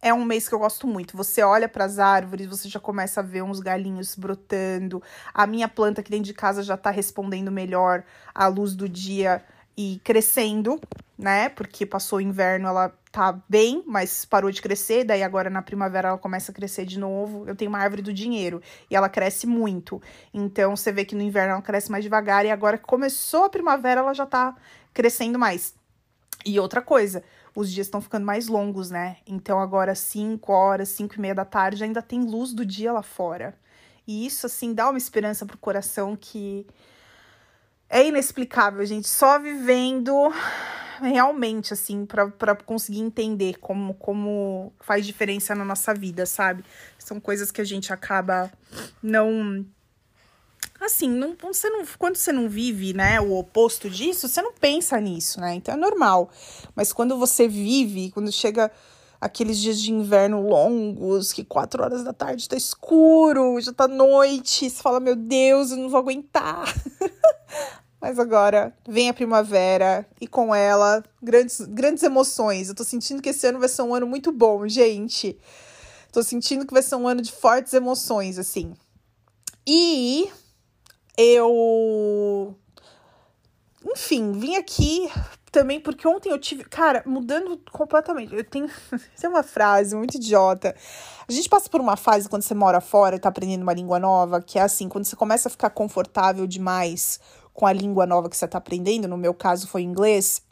é 0.00 0.14
um 0.14 0.24
mês 0.24 0.48
que 0.48 0.54
eu 0.54 0.58
gosto 0.58 0.86
muito. 0.86 1.16
Você 1.16 1.42
olha 1.42 1.68
para 1.68 1.84
as 1.84 1.98
árvores, 1.98 2.46
você 2.46 2.68
já 2.68 2.78
começa 2.78 3.20
a 3.20 3.24
ver 3.24 3.42
uns 3.42 3.60
galinhos 3.60 4.14
brotando. 4.14 5.02
A 5.34 5.46
minha 5.46 5.68
planta 5.68 6.00
aqui 6.00 6.10
dentro 6.10 6.26
de 6.26 6.34
casa 6.34 6.62
já 6.62 6.76
tá 6.76 6.90
respondendo 6.90 7.50
melhor 7.50 8.04
à 8.34 8.46
luz 8.46 8.74
do 8.74 8.88
dia 8.88 9.44
e 9.76 10.00
crescendo, 10.04 10.80
né? 11.18 11.48
Porque 11.48 11.84
passou 11.84 12.18
o 12.18 12.22
inverno, 12.22 12.68
ela 12.68 12.94
tá 13.12 13.32
bem, 13.48 13.82
mas 13.86 14.24
parou 14.24 14.50
de 14.50 14.62
crescer, 14.62 15.04
daí 15.04 15.22
agora 15.22 15.50
na 15.50 15.62
primavera 15.62 16.08
ela 16.10 16.18
começa 16.18 16.52
a 16.52 16.54
crescer 16.54 16.84
de 16.84 16.98
novo. 16.98 17.44
Eu 17.46 17.56
tenho 17.56 17.68
uma 17.68 17.78
árvore 17.78 18.02
do 18.02 18.12
dinheiro 18.12 18.62
e 18.88 18.94
ela 18.94 19.08
cresce 19.08 19.46
muito. 19.46 20.00
Então 20.32 20.76
você 20.76 20.92
vê 20.92 21.04
que 21.04 21.14
no 21.14 21.22
inverno 21.22 21.54
ela 21.54 21.62
cresce 21.62 21.90
mais 21.90 22.04
devagar 22.04 22.44
e 22.46 22.50
agora 22.50 22.78
que 22.78 22.84
começou 22.84 23.44
a 23.44 23.50
primavera 23.50 24.00
ela 24.00 24.14
já 24.14 24.26
tá 24.26 24.56
crescendo 24.94 25.38
mais. 25.38 25.74
E 26.44 26.58
outra 26.58 26.80
coisa, 26.80 27.22
os 27.54 27.70
dias 27.70 27.88
estão 27.88 28.00
ficando 28.00 28.24
mais 28.24 28.46
longos, 28.46 28.90
né? 28.90 29.16
Então 29.26 29.58
agora 29.60 29.94
5 29.94 30.52
horas, 30.52 30.88
5 30.90 31.16
e 31.16 31.20
meia 31.20 31.34
da 31.34 31.44
tarde 31.44 31.82
ainda 31.82 32.00
tem 32.00 32.24
luz 32.24 32.52
do 32.52 32.64
dia 32.64 32.92
lá 32.92 33.02
fora. 33.02 33.54
E 34.06 34.24
isso 34.24 34.46
assim 34.46 34.72
dá 34.72 34.88
uma 34.88 34.98
esperança 34.98 35.44
pro 35.44 35.58
coração 35.58 36.16
que 36.16 36.66
é 37.88 38.06
inexplicável, 38.06 38.84
gente. 38.86 39.08
Só 39.08 39.38
vivendo 39.38 40.32
realmente, 41.00 41.72
assim, 41.72 42.06
para 42.06 42.54
conseguir 42.54 43.00
entender 43.00 43.58
como, 43.58 43.94
como 43.94 44.72
faz 44.80 45.06
diferença 45.06 45.54
na 45.54 45.64
nossa 45.64 45.94
vida, 45.94 46.26
sabe? 46.26 46.64
São 46.98 47.18
coisas 47.20 47.50
que 47.50 47.60
a 47.60 47.64
gente 47.64 47.92
acaba 47.92 48.50
não. 49.02 49.64
Assim, 50.80 51.10
não, 51.10 51.36
você 51.40 51.68
não, 51.68 51.84
quando 51.98 52.16
você 52.16 52.32
não 52.32 52.48
vive, 52.48 52.94
né, 52.94 53.20
o 53.20 53.36
oposto 53.36 53.90
disso, 53.90 54.26
você 54.26 54.40
não 54.40 54.52
pensa 54.54 54.98
nisso, 54.98 55.38
né? 55.38 55.54
Então 55.54 55.74
é 55.74 55.76
normal. 55.76 56.30
Mas 56.74 56.92
quando 56.92 57.18
você 57.18 57.46
vive, 57.46 58.10
quando 58.10 58.32
chega 58.32 58.70
aqueles 59.20 59.58
dias 59.58 59.80
de 59.80 59.92
inverno 59.92 60.40
longos, 60.40 61.32
que 61.32 61.44
quatro 61.44 61.82
horas 61.82 62.02
da 62.02 62.12
tarde 62.12 62.48
tá 62.48 62.56
escuro, 62.56 63.60
já 63.60 63.72
tá 63.72 63.86
noite, 63.86 64.70
você 64.70 64.82
fala, 64.82 64.98
meu 64.98 65.14
Deus, 65.14 65.70
eu 65.70 65.76
não 65.76 65.90
vou 65.90 66.00
aguentar. 66.00 66.64
Mas 68.00 68.18
agora 68.18 68.74
vem 68.88 69.10
a 69.10 69.14
primavera 69.14 70.06
e 70.20 70.26
com 70.26 70.54
ela 70.54 71.04
grandes, 71.22 71.60
grandes 71.60 72.02
emoções. 72.02 72.68
Eu 72.68 72.74
tô 72.74 72.82
sentindo 72.82 73.20
que 73.20 73.28
esse 73.28 73.46
ano 73.46 73.58
vai 73.58 73.68
ser 73.68 73.82
um 73.82 73.94
ano 73.94 74.06
muito 74.06 74.32
bom, 74.32 74.66
gente. 74.66 75.38
Tô 76.10 76.22
sentindo 76.22 76.66
que 76.66 76.72
vai 76.72 76.82
ser 76.82 76.96
um 76.96 77.06
ano 77.06 77.20
de 77.20 77.30
fortes 77.30 77.74
emoções, 77.74 78.38
assim. 78.38 78.74
E 79.66 80.30
eu. 81.16 82.56
Enfim, 83.84 84.32
vim 84.32 84.56
aqui 84.56 85.10
também 85.52 85.78
porque 85.78 86.08
ontem 86.08 86.30
eu 86.30 86.38
tive. 86.38 86.64
Cara, 86.64 87.02
mudando 87.06 87.60
completamente. 87.70 88.34
Eu 88.34 88.44
tenho. 88.44 88.66
Isso 89.14 89.26
é 89.26 89.28
uma 89.28 89.42
frase 89.42 89.94
muito 89.94 90.16
idiota. 90.16 90.74
A 91.28 91.32
gente 91.32 91.48
passa 91.48 91.68
por 91.68 91.80
uma 91.80 91.96
fase 91.96 92.28
quando 92.28 92.42
você 92.42 92.54
mora 92.54 92.80
fora 92.80 93.16
e 93.16 93.18
tá 93.18 93.28
aprendendo 93.28 93.62
uma 93.62 93.74
língua 93.74 94.00
nova, 94.00 94.40
que 94.40 94.58
é 94.58 94.62
assim, 94.62 94.88
quando 94.88 95.04
você 95.04 95.14
começa 95.14 95.48
a 95.48 95.50
ficar 95.50 95.70
confortável 95.70 96.46
demais 96.46 97.20
com 97.52 97.66
a 97.66 97.72
língua 97.72 98.06
nova 98.06 98.28
que 98.28 98.36
você 98.36 98.44
está 98.44 98.58
aprendendo, 98.58 99.08
no 99.08 99.16
meu 99.16 99.34
caso 99.34 99.66
foi 99.66 99.82
inglês, 99.82 100.42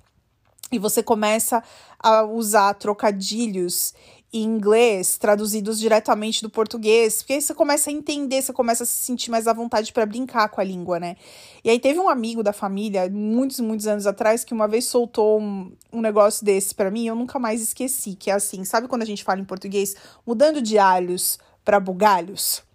e 0.70 0.78
você 0.78 1.02
começa 1.02 1.62
a 1.98 2.22
usar 2.24 2.74
trocadilhos 2.74 3.94
em 4.30 4.42
inglês 4.42 5.16
traduzidos 5.16 5.78
diretamente 5.78 6.42
do 6.42 6.50
português, 6.50 7.16
porque 7.18 7.32
aí 7.32 7.40
você 7.40 7.54
começa 7.54 7.88
a 7.88 7.92
entender, 7.92 8.42
você 8.42 8.52
começa 8.52 8.82
a 8.82 8.86
se 8.86 8.92
sentir 8.92 9.30
mais 9.30 9.46
à 9.46 9.54
vontade 9.54 9.90
para 9.90 10.04
brincar 10.04 10.48
com 10.50 10.60
a 10.60 10.64
língua, 10.64 11.00
né? 11.00 11.16
E 11.64 11.70
aí 11.70 11.80
teve 11.80 11.98
um 11.98 12.08
amigo 12.08 12.42
da 12.42 12.52
família, 12.52 13.08
muitos, 13.08 13.58
muitos 13.60 13.86
anos 13.86 14.06
atrás, 14.06 14.44
que 14.44 14.52
uma 14.52 14.68
vez 14.68 14.84
soltou 14.84 15.40
um, 15.40 15.72
um 15.90 16.02
negócio 16.02 16.44
desse 16.44 16.74
para 16.74 16.90
mim, 16.90 17.06
eu 17.06 17.14
nunca 17.14 17.38
mais 17.38 17.62
esqueci, 17.62 18.14
que 18.14 18.30
é 18.30 18.34
assim, 18.34 18.64
sabe 18.64 18.86
quando 18.86 19.02
a 19.02 19.06
gente 19.06 19.24
fala 19.24 19.40
em 19.40 19.44
português, 19.44 19.96
mudando 20.26 20.60
de 20.60 20.78
alhos 20.78 21.38
para 21.64 21.80
bugalhos? 21.80 22.67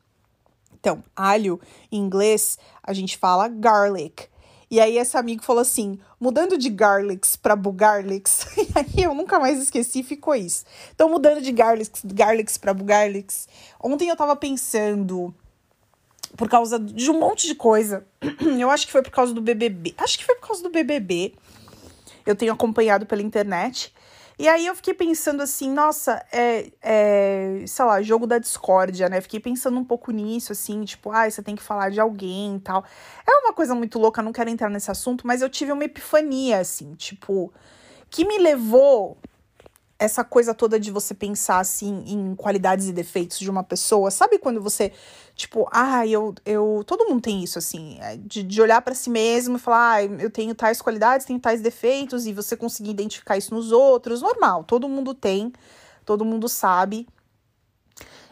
Então, 0.84 1.02
alho 1.16 1.62
em 1.90 1.98
inglês 1.98 2.60
a 2.84 2.92
gente 2.92 3.18
fala 3.18 3.48
garlic. 3.48 4.28
E 4.70 4.82
aí 4.82 4.98
esse 4.98 5.16
amigo 5.16 5.42
falou 5.42 5.62
assim, 5.62 5.98
mudando 6.20 6.58
de 6.58 6.70
garlics 6.70 7.38
para 7.38 7.56
bugarlics. 7.56 8.48
E 8.58 9.00
aí 9.00 9.04
eu 9.06 9.14
nunca 9.14 9.40
mais 9.40 9.62
esqueci, 9.62 10.04
ficou 10.04 10.36
isso. 10.36 10.66
Então 10.94 11.08
mudando 11.08 11.42
de 11.42 11.54
garlics, 11.54 12.02
garlics 12.04 12.58
para 12.58 12.74
bugarlics. 12.74 13.48
Ontem 13.80 14.10
eu 14.10 14.16
tava 14.18 14.36
pensando 14.36 15.34
por 16.36 16.50
causa 16.50 16.78
de 16.78 17.10
um 17.10 17.18
monte 17.18 17.48
de 17.48 17.56
coisa. 17.56 18.06
Eu 18.60 18.70
acho 18.70 18.86
que 18.86 18.92
foi 18.92 19.04
por 19.04 19.12
causa 19.12 19.34
do 19.34 19.42
BBB. 19.42 19.94
Acho 19.98 20.18
que 20.18 20.26
foi 20.26 20.36
por 20.36 20.48
causa 20.48 20.64
do 20.64 20.70
BBB. 20.70 21.34
Eu 22.26 22.36
tenho 22.36 22.52
acompanhado 22.52 23.06
pela 23.06 23.22
internet. 23.22 23.94
E 24.44 24.48
aí 24.50 24.66
eu 24.66 24.76
fiquei 24.76 24.94
pensando 24.94 25.42
assim, 25.42 25.72
nossa, 25.72 26.22
é, 26.30 26.70
é, 26.82 27.64
sei 27.66 27.86
lá, 27.86 28.02
jogo 28.02 28.28
da 28.28 28.38
discórdia, 28.38 29.08
né? 29.08 29.22
Fiquei 29.22 29.40
pensando 29.40 29.80
um 29.80 29.86
pouco 29.86 30.12
nisso, 30.12 30.52
assim, 30.52 30.84
tipo, 30.84 31.12
ah, 31.12 31.30
você 31.30 31.42
tem 31.42 31.56
que 31.56 31.64
falar 31.64 31.90
de 31.90 32.02
alguém 32.02 32.58
e 32.58 32.60
tal. 32.60 32.84
É 33.26 33.32
uma 33.38 33.54
coisa 33.54 33.74
muito 33.74 33.98
louca, 33.98 34.22
não 34.22 34.34
quero 34.34 34.50
entrar 34.50 34.70
nesse 34.70 34.92
assunto, 34.92 35.26
mas 35.26 35.42
eu 35.42 35.50
tive 35.50 35.72
uma 35.72 35.86
epifania, 35.86 36.60
assim, 36.60 36.94
tipo, 36.96 37.54
que 38.10 38.26
me 38.26 38.38
levou 38.38 39.18
essa 40.04 40.24
coisa 40.24 40.54
toda 40.54 40.78
de 40.78 40.92
você 40.92 41.14
pensar 41.14 41.60
assim 41.60 42.04
em 42.06 42.36
qualidades 42.36 42.88
e 42.88 42.92
defeitos 42.92 43.40
de 43.40 43.50
uma 43.50 43.64
pessoa, 43.64 44.12
sabe 44.12 44.38
quando 44.38 44.62
você, 44.62 44.92
tipo, 45.34 45.66
ah, 45.72 46.06
eu, 46.06 46.36
eu 46.46 46.84
todo 46.86 47.06
mundo 47.06 47.22
tem 47.22 47.42
isso 47.42 47.58
assim, 47.58 47.98
é, 48.02 48.18
de, 48.18 48.44
de 48.44 48.62
olhar 48.62 48.82
para 48.82 48.94
si 48.94 49.10
mesmo 49.10 49.56
e 49.56 49.60
falar, 49.60 49.94
ah, 49.94 50.04
eu 50.04 50.30
tenho 50.30 50.54
tais 50.54 50.82
qualidades, 50.82 51.26
tenho 51.26 51.40
tais 51.40 51.62
defeitos 51.62 52.28
e 52.28 52.34
você 52.34 52.58
conseguir 52.58 52.92
identificar 52.92 53.38
isso 53.38 53.56
nos 53.56 53.72
outros, 53.72 54.22
normal, 54.22 54.66
todo 54.66 54.90
mundo 54.90 55.14
tem, 55.14 55.54
todo 56.06 56.26
mundo 56.26 56.50
sabe. 56.50 57.08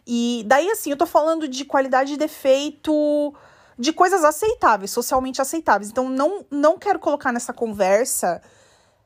E 0.06 0.44
daí 0.46 0.70
assim, 0.72 0.92
eu 0.92 0.98
tô 0.98 1.06
falando 1.06 1.48
de 1.48 1.64
qualidade 1.64 2.14
e 2.14 2.18
defeito 2.18 3.34
de 3.80 3.94
coisas 3.94 4.26
aceitáveis, 4.26 4.92
socialmente 4.92 5.42
aceitáveis. 5.42 5.90
Então 5.90 6.10
não 6.10 6.46
não 6.52 6.78
quero 6.78 7.00
colocar 7.00 7.32
nessa 7.32 7.54
conversa 7.54 8.42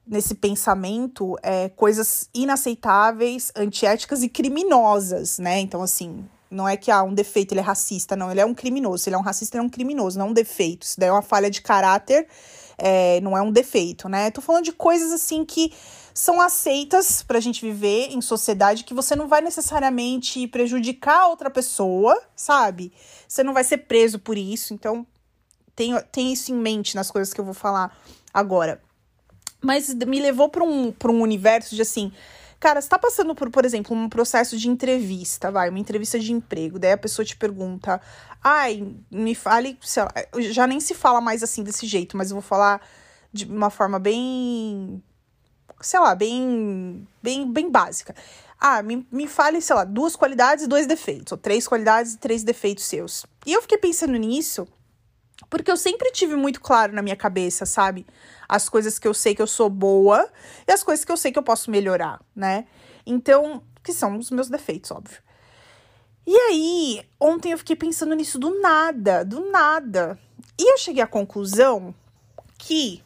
nesse 0.07 0.35
pensamento 0.35 1.37
é, 1.41 1.69
coisas 1.69 2.29
inaceitáveis, 2.33 3.51
antiéticas 3.55 4.21
e 4.23 4.29
criminosas, 4.29 5.39
né? 5.39 5.59
Então, 5.59 5.81
assim, 5.81 6.25
não 6.49 6.67
é 6.67 6.77
que 6.77 6.91
há 6.91 6.99
ah, 6.99 7.03
um 7.03 7.13
defeito, 7.13 7.53
ele 7.53 7.59
é 7.59 7.63
racista, 7.63 8.15
não, 8.15 8.31
ele 8.31 8.39
é 8.39 8.45
um 8.45 8.53
criminoso. 8.53 9.03
Se 9.03 9.09
ele 9.09 9.15
é 9.15 9.19
um 9.19 9.23
racista, 9.23 9.57
ele 9.57 9.63
é 9.63 9.67
um 9.67 9.69
criminoso, 9.69 10.17
não 10.19 10.29
um 10.29 10.33
defeito. 10.33 10.83
Isso 10.83 10.99
daí 10.99 11.09
é 11.09 11.11
uma 11.11 11.21
falha 11.21 11.49
de 11.49 11.61
caráter, 11.61 12.27
é, 12.77 13.19
não 13.21 13.37
é 13.37 13.41
um 13.41 13.51
defeito, 13.51 14.07
né? 14.07 14.29
Tô 14.31 14.41
falando 14.41 14.63
de 14.63 14.71
coisas 14.71 15.11
assim 15.11 15.43
que 15.43 15.73
são 16.13 16.39
aceitas 16.39 17.21
pra 17.23 17.39
gente 17.39 17.61
viver 17.61 18.09
em 18.11 18.21
sociedade, 18.21 18.85
que 18.85 18.93
você 18.93 19.15
não 19.15 19.27
vai 19.27 19.41
necessariamente 19.41 20.47
prejudicar 20.47 21.27
outra 21.27 21.49
pessoa, 21.49 22.17
sabe? 22.35 22.93
Você 23.27 23.43
não 23.43 23.53
vai 23.53 23.63
ser 23.63 23.79
preso 23.79 24.17
por 24.19 24.37
isso, 24.37 24.73
então 24.73 25.05
tem, 25.75 25.93
tem 26.11 26.31
isso 26.31 26.53
em 26.53 26.55
mente 26.55 26.95
nas 26.95 27.11
coisas 27.11 27.33
que 27.33 27.41
eu 27.41 27.45
vou 27.45 27.53
falar 27.53 27.97
agora. 28.33 28.81
Mas 29.65 29.93
me 29.93 30.19
levou 30.19 30.47
para 30.47 30.63
um, 30.63 30.93
um 31.05 31.21
universo 31.21 31.75
de 31.75 31.81
assim. 31.81 32.11
Cara, 32.59 32.79
você 32.79 32.87
tá 32.87 32.99
passando 32.99 33.33
por, 33.33 33.49
por 33.49 33.65
exemplo, 33.65 33.95
um 33.95 34.07
processo 34.07 34.57
de 34.57 34.69
entrevista, 34.69 35.51
vai, 35.51 35.69
uma 35.69 35.79
entrevista 35.79 36.19
de 36.19 36.31
emprego, 36.31 36.79
daí 36.79 36.93
a 36.93 36.97
pessoa 36.97 37.25
te 37.25 37.35
pergunta, 37.35 38.01
ai, 38.43 38.95
me 39.11 39.35
fale, 39.35 39.77
sei 39.81 40.03
lá, 40.03 40.11
já 40.51 40.65
nem 40.65 40.79
se 40.79 40.93
fala 40.93 41.19
mais 41.19 41.43
assim 41.43 41.63
desse 41.63 41.85
jeito, 41.85 42.15
mas 42.15 42.31
eu 42.31 42.35
vou 42.35 42.41
falar 42.41 42.81
de 43.31 43.45
uma 43.45 43.69
forma 43.69 43.99
bem, 43.99 45.03
sei 45.81 45.99
lá, 45.99 46.15
bem, 46.15 47.05
bem, 47.21 47.51
bem 47.51 47.69
básica. 47.69 48.15
Ah, 48.59 48.81
me, 48.81 49.05
me 49.11 49.27
fale, 49.27 49.61
sei 49.61 49.75
lá, 49.75 49.83
duas 49.83 50.15
qualidades 50.15 50.63
e 50.63 50.67
dois 50.67 50.87
defeitos, 50.87 51.33
ou 51.33 51.37
três 51.37 51.67
qualidades 51.67 52.13
e 52.13 52.17
três 52.17 52.43
defeitos 52.43 52.85
seus. 52.85 53.25
E 53.45 53.53
eu 53.53 53.61
fiquei 53.61 53.77
pensando 53.77 54.15
nisso, 54.15 54.65
porque 55.49 55.71
eu 55.71 55.77
sempre 55.77 56.11
tive 56.11 56.35
muito 56.35 56.61
claro 56.61 56.93
na 56.93 57.01
minha 57.01 57.15
cabeça, 57.15 57.65
sabe? 57.65 58.05
As 58.47 58.69
coisas 58.69 58.97
que 58.97 59.07
eu 59.07 59.13
sei 59.13 59.35
que 59.35 59.41
eu 59.41 59.47
sou 59.47 59.69
boa 59.69 60.29
e 60.67 60.71
as 60.71 60.83
coisas 60.83 61.03
que 61.03 61.11
eu 61.11 61.17
sei 61.17 61.31
que 61.31 61.39
eu 61.39 61.43
posso 61.43 61.69
melhorar, 61.69 62.21
né? 62.35 62.65
Então, 63.05 63.61
que 63.83 63.93
são 63.93 64.17
os 64.17 64.31
meus 64.31 64.49
defeitos, 64.49 64.91
óbvio. 64.91 65.21
E 66.25 66.35
aí, 66.35 67.07
ontem 67.19 67.51
eu 67.51 67.57
fiquei 67.57 67.75
pensando 67.75 68.15
nisso 68.15 68.39
do 68.39 68.59
nada, 68.59 69.23
do 69.23 69.51
nada. 69.51 70.17
E 70.57 70.71
eu 70.71 70.77
cheguei 70.77 71.03
à 71.03 71.07
conclusão 71.07 71.93
que, 72.57 73.03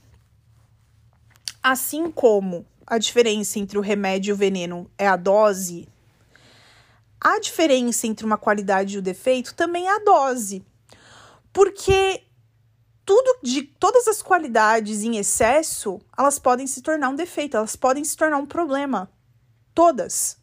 assim 1.62 2.10
como 2.10 2.66
a 2.88 2.98
diferença 2.98 3.60
entre 3.60 3.78
o 3.78 3.82
remédio 3.82 4.32
e 4.32 4.34
o 4.34 4.38
veneno 4.38 4.90
é 4.98 5.08
a 5.08 5.18
dose, 5.18 5.88
a 7.20 7.40
diferença 7.40 8.08
entre 8.08 8.26
uma 8.26 8.38
qualidade 8.38 8.96
e 8.96 9.00
o 9.00 9.02
defeito 9.02 9.54
também 9.54 9.88
é 9.88 9.96
a 9.96 10.00
dose. 10.00 10.66
Porque 11.52 12.24
tudo 13.06 13.40
de 13.42 13.64
todas 13.64 14.08
as 14.08 14.22
qualidades 14.22 15.04
em 15.04 15.18
excesso, 15.18 16.00
elas 16.18 16.38
podem 16.38 16.68
se 16.68 16.82
tornar 16.82 17.10
um 17.10 17.16
defeito, 17.16 17.58
elas 17.58 17.76
podem 17.76 18.04
se 18.04 18.16
tornar 18.16 18.38
um 18.38 18.46
problema. 18.46 19.10
Todas. 19.74 20.38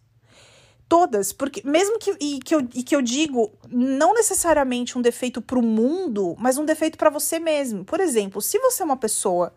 Todas, 0.88 1.32
porque 1.32 1.62
mesmo 1.64 1.98
que 1.98 2.16
e 2.20 2.38
que 2.38 2.54
eu, 2.54 2.60
e 2.72 2.82
que 2.82 2.94
eu 2.94 3.02
digo 3.02 3.52
não 3.68 4.14
necessariamente 4.14 4.96
um 4.96 5.02
defeito 5.02 5.42
para 5.42 5.58
o 5.58 5.62
mundo, 5.62 6.36
mas 6.38 6.58
um 6.58 6.64
defeito 6.64 6.96
para 6.96 7.10
você 7.10 7.40
mesmo. 7.40 7.84
Por 7.84 7.98
exemplo, 7.98 8.40
se 8.40 8.58
você 8.60 8.82
é 8.82 8.86
uma 8.86 8.96
pessoa 8.96 9.52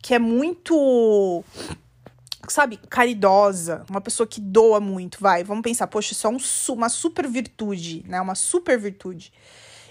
que 0.00 0.14
é 0.14 0.18
muito 0.20 1.44
sabe, 2.48 2.76
caridosa, 2.88 3.84
uma 3.90 4.00
pessoa 4.00 4.26
que 4.26 4.40
doa 4.40 4.80
muito, 4.80 5.18
vai, 5.20 5.42
vamos 5.42 5.62
pensar, 5.62 5.86
poxa, 5.86 6.12
isso 6.12 6.26
é 6.26 6.30
um, 6.30 6.38
uma 6.74 6.88
super 6.88 7.28
virtude, 7.28 8.04
né? 8.06 8.20
Uma 8.20 8.34
super 8.34 8.78
virtude. 8.78 9.32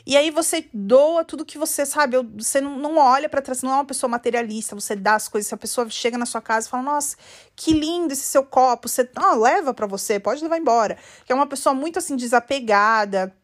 E 0.05 0.15
aí 0.15 0.29
você 0.29 0.69
doa 0.71 1.25
tudo 1.25 1.43
que 1.43 1.57
você 1.57 1.83
sabe, 1.83 2.17
você 2.37 2.61
não, 2.61 2.77
não 2.77 2.97
olha 2.97 3.27
para 3.27 3.41
trás, 3.41 3.63
não 3.63 3.71
é 3.71 3.75
uma 3.75 3.85
pessoa 3.85 4.07
materialista, 4.07 4.75
você 4.75 4.95
dá 4.95 5.15
as 5.15 5.27
coisas, 5.27 5.47
se 5.47 5.55
a 5.55 5.57
pessoa 5.57 5.89
chega 5.89 6.15
na 6.17 6.27
sua 6.27 6.41
casa 6.41 6.67
e 6.67 6.69
fala: 6.69 6.83
"Nossa, 6.83 7.17
que 7.55 7.73
lindo 7.73 8.13
esse 8.13 8.23
seu 8.23 8.43
copo", 8.43 8.87
você, 8.87 9.09
ah, 9.15 9.33
leva 9.33 9.73
para 9.73 9.87
você, 9.87 10.19
pode 10.19 10.43
levar 10.43 10.57
embora. 10.59 10.97
Que 11.25 11.31
é 11.31 11.35
uma 11.35 11.47
pessoa 11.47 11.73
muito 11.73 11.97
assim 11.97 12.15
desapegada. 12.15 13.35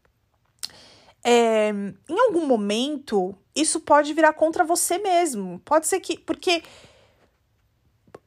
É, 1.23 1.69
em 1.69 2.19
algum 2.27 2.45
momento, 2.45 3.35
isso 3.55 3.79
pode 3.79 4.13
virar 4.13 4.33
contra 4.33 4.63
você 4.63 4.97
mesmo. 4.97 5.59
Pode 5.65 5.87
ser 5.87 5.99
que, 5.99 6.19
porque 6.19 6.63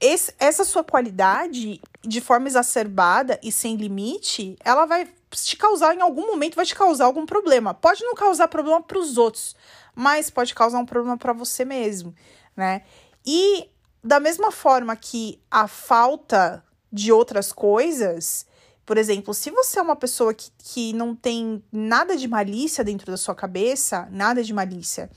esse, 0.00 0.34
essa 0.38 0.64
sua 0.64 0.84
qualidade, 0.84 1.80
de 2.02 2.20
forma 2.20 2.46
exacerbada 2.48 3.38
e 3.42 3.50
sem 3.50 3.76
limite, 3.76 4.56
ela 4.64 4.86
vai 4.86 5.08
te 5.42 5.56
causar, 5.56 5.94
em 5.94 6.00
algum 6.00 6.26
momento, 6.26 6.54
vai 6.56 6.66
te 6.66 6.74
causar 6.74 7.06
algum 7.06 7.26
problema. 7.26 7.74
Pode 7.74 8.04
não 8.04 8.14
causar 8.14 8.48
problema 8.48 8.82
para 8.82 8.98
os 8.98 9.16
outros, 9.16 9.56
mas 9.94 10.30
pode 10.30 10.54
causar 10.54 10.78
um 10.78 10.86
problema 10.86 11.16
para 11.16 11.32
você 11.32 11.64
mesmo, 11.64 12.14
né? 12.56 12.82
E 13.26 13.70
da 14.02 14.20
mesma 14.20 14.50
forma 14.50 14.94
que 14.94 15.40
a 15.50 15.66
falta 15.66 16.62
de 16.92 17.10
outras 17.10 17.52
coisas, 17.52 18.46
por 18.84 18.98
exemplo, 18.98 19.32
se 19.32 19.50
você 19.50 19.78
é 19.78 19.82
uma 19.82 19.96
pessoa 19.96 20.34
que, 20.34 20.50
que 20.58 20.92
não 20.92 21.14
tem 21.14 21.64
nada 21.72 22.16
de 22.16 22.28
malícia 22.28 22.84
dentro 22.84 23.10
da 23.10 23.16
sua 23.16 23.34
cabeça, 23.34 24.06
nada 24.10 24.44
de 24.44 24.52
malícia, 24.52 25.10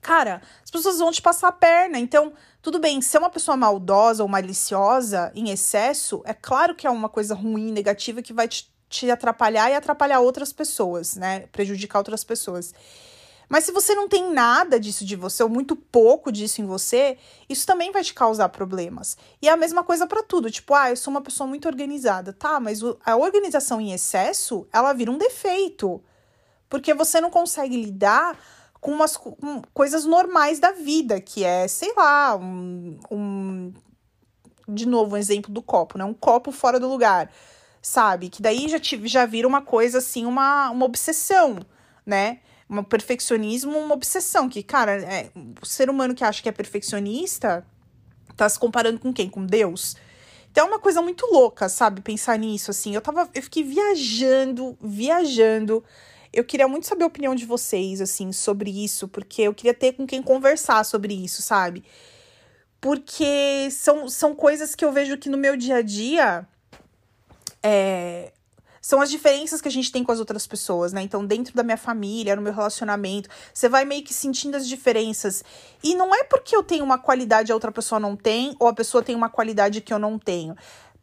cara, 0.00 0.42
as 0.62 0.70
pessoas 0.70 0.98
vão 0.98 1.10
te 1.10 1.22
passar 1.22 1.48
a 1.48 1.52
perna. 1.52 1.98
Então, 1.98 2.32
tudo 2.60 2.78
bem, 2.78 3.00
ser 3.00 3.18
uma 3.18 3.30
pessoa 3.30 3.56
maldosa 3.56 4.22
ou 4.22 4.28
maliciosa 4.28 5.32
em 5.34 5.50
excesso, 5.50 6.22
é 6.24 6.34
claro 6.34 6.74
que 6.74 6.86
é 6.86 6.90
uma 6.90 7.08
coisa 7.08 7.34
ruim, 7.34 7.72
negativa, 7.72 8.22
que 8.22 8.32
vai 8.32 8.46
te 8.46 8.70
te 8.88 9.10
atrapalhar 9.10 9.70
e 9.70 9.74
atrapalhar 9.74 10.20
outras 10.20 10.52
pessoas, 10.52 11.16
né? 11.16 11.40
Prejudicar 11.52 11.98
outras 11.98 12.24
pessoas. 12.24 12.72
Mas 13.48 13.64
se 13.64 13.72
você 13.72 13.94
não 13.94 14.08
tem 14.08 14.30
nada 14.30 14.78
disso 14.78 15.04
de 15.04 15.16
você, 15.16 15.42
ou 15.42 15.48
muito 15.48 15.74
pouco 15.74 16.30
disso 16.30 16.60
em 16.60 16.66
você, 16.66 17.16
isso 17.48 17.66
também 17.66 17.90
vai 17.90 18.04
te 18.04 18.12
causar 18.12 18.50
problemas. 18.50 19.16
E 19.40 19.48
é 19.48 19.52
a 19.52 19.56
mesma 19.56 19.82
coisa 19.82 20.06
para 20.06 20.22
tudo. 20.22 20.50
Tipo, 20.50 20.74
ah, 20.74 20.90
eu 20.90 20.96
sou 20.96 21.10
uma 21.10 21.22
pessoa 21.22 21.46
muito 21.46 21.66
organizada. 21.66 22.32
Tá, 22.32 22.60
mas 22.60 22.80
a 23.04 23.16
organização 23.16 23.80
em 23.80 23.92
excesso, 23.92 24.66
ela 24.70 24.92
vira 24.92 25.10
um 25.10 25.16
defeito. 25.16 26.02
Porque 26.68 26.92
você 26.92 27.20
não 27.20 27.30
consegue 27.30 27.74
lidar 27.82 28.38
com 28.80 28.92
umas 28.92 29.16
com 29.16 29.62
coisas 29.72 30.04
normais 30.04 30.58
da 30.58 30.72
vida, 30.72 31.20
que 31.20 31.42
é, 31.42 31.66
sei 31.66 31.92
lá, 31.96 32.36
um, 32.36 32.98
um. 33.10 33.72
De 34.68 34.86
novo, 34.86 35.14
um 35.14 35.18
exemplo 35.18 35.50
do 35.50 35.62
copo, 35.62 35.96
né? 35.96 36.04
Um 36.04 36.12
copo 36.12 36.52
fora 36.52 36.78
do 36.78 36.86
lugar, 36.86 37.30
sabe? 37.88 38.28
Que 38.28 38.42
daí 38.42 38.68
já, 38.68 38.78
tive, 38.78 39.08
já 39.08 39.24
vira 39.26 39.48
uma 39.48 39.62
coisa 39.62 39.98
assim, 39.98 40.26
uma, 40.26 40.70
uma 40.70 40.84
obsessão, 40.84 41.60
né? 42.04 42.40
um 42.70 42.84
perfeccionismo, 42.84 43.78
uma 43.78 43.94
obsessão. 43.94 44.48
Que, 44.48 44.62
cara, 44.62 45.02
é, 45.02 45.30
o 45.60 45.66
ser 45.66 45.88
humano 45.88 46.14
que 46.14 46.22
acha 46.22 46.42
que 46.42 46.48
é 46.48 46.52
perfeccionista 46.52 47.66
tá 48.36 48.48
se 48.48 48.58
comparando 48.58 49.00
com 49.00 49.12
quem? 49.12 49.28
Com 49.28 49.44
Deus? 49.44 49.96
Então 50.50 50.66
é 50.66 50.68
uma 50.68 50.78
coisa 50.78 51.00
muito 51.00 51.26
louca, 51.26 51.68
sabe? 51.68 52.00
Pensar 52.00 52.38
nisso, 52.38 52.70
assim. 52.70 52.94
Eu 52.94 53.00
tava. 53.00 53.28
Eu 53.34 53.42
fiquei 53.42 53.62
viajando, 53.62 54.76
viajando. 54.80 55.82
Eu 56.32 56.44
queria 56.44 56.68
muito 56.68 56.86
saber 56.86 57.04
a 57.04 57.06
opinião 57.06 57.34
de 57.34 57.46
vocês, 57.46 58.02
assim, 58.02 58.32
sobre 58.32 58.70
isso, 58.70 59.08
porque 59.08 59.42
eu 59.42 59.54
queria 59.54 59.72
ter 59.72 59.94
com 59.94 60.06
quem 60.06 60.22
conversar 60.22 60.84
sobre 60.84 61.14
isso, 61.14 61.40
sabe? 61.40 61.82
Porque 62.80 63.68
são, 63.70 64.08
são 64.08 64.34
coisas 64.34 64.74
que 64.74 64.84
eu 64.84 64.92
vejo 64.92 65.16
que 65.16 65.30
no 65.30 65.38
meu 65.38 65.56
dia 65.56 65.76
a 65.76 65.82
dia. 65.82 66.46
É, 67.62 68.32
são 68.80 69.00
as 69.00 69.10
diferenças 69.10 69.60
que 69.60 69.68
a 69.68 69.70
gente 69.70 69.92
tem 69.92 70.02
com 70.02 70.12
as 70.12 70.18
outras 70.18 70.46
pessoas, 70.46 70.92
né? 70.92 71.02
Então, 71.02 71.26
dentro 71.26 71.54
da 71.54 71.62
minha 71.62 71.76
família, 71.76 72.34
no 72.34 72.42
meu 72.42 72.52
relacionamento, 72.52 73.28
você 73.52 73.68
vai 73.68 73.84
meio 73.84 74.02
que 74.02 74.14
sentindo 74.14 74.56
as 74.56 74.66
diferenças. 74.66 75.44
E 75.82 75.94
não 75.94 76.14
é 76.14 76.24
porque 76.24 76.56
eu 76.56 76.62
tenho 76.62 76.84
uma 76.84 76.98
qualidade 76.98 77.50
e 77.50 77.52
a 77.52 77.54
outra 77.54 77.72
pessoa 77.72 78.00
não 78.00 78.16
tem, 78.16 78.56
ou 78.58 78.66
a 78.66 78.72
pessoa 78.72 79.02
tem 79.02 79.14
uma 79.14 79.28
qualidade 79.28 79.80
que 79.80 79.92
eu 79.92 79.98
não 79.98 80.18
tenho. 80.18 80.56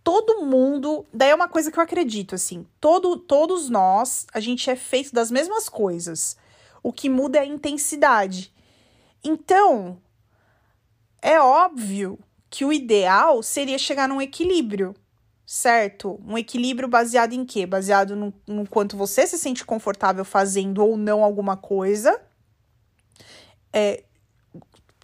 Todo 0.03 0.45
mundo, 0.45 1.05
daí 1.13 1.29
é 1.31 1.35
uma 1.35 1.47
coisa 1.47 1.71
que 1.71 1.77
eu 1.77 1.83
acredito, 1.83 2.35
assim, 2.35 2.65
todo, 2.79 3.17
todos 3.17 3.69
nós, 3.69 4.25
a 4.33 4.39
gente 4.39 4.69
é 4.69 4.75
feito 4.75 5.13
das 5.13 5.29
mesmas 5.29 5.67
coisas. 5.67 6.37
O 6.81 6.93
que 6.93 7.09
muda 7.09 7.39
é 7.39 7.41
a 7.41 7.45
intensidade. 7.45 8.53
Então, 9.23 9.97
é 11.21 11.39
óbvio 11.39 12.19
que 12.49 12.63
o 12.63 12.71
ideal 12.71 13.43
seria 13.43 13.77
chegar 13.77 14.07
num 14.07 14.21
equilíbrio 14.21 14.95
certo? 15.45 16.19
Um 16.25 16.37
equilíbrio 16.37 16.87
baseado 16.87 17.33
em 17.33 17.45
quê? 17.45 17.65
Baseado 17.65 18.15
no, 18.15 18.33
no 18.47 18.67
quanto 18.67 18.97
você 18.97 19.27
se 19.27 19.37
sente 19.37 19.63
confortável 19.63 20.25
fazendo 20.25 20.83
ou 20.83 20.97
não 20.97 21.23
alguma 21.23 21.55
coisa. 21.55 22.19
É, 23.71 24.03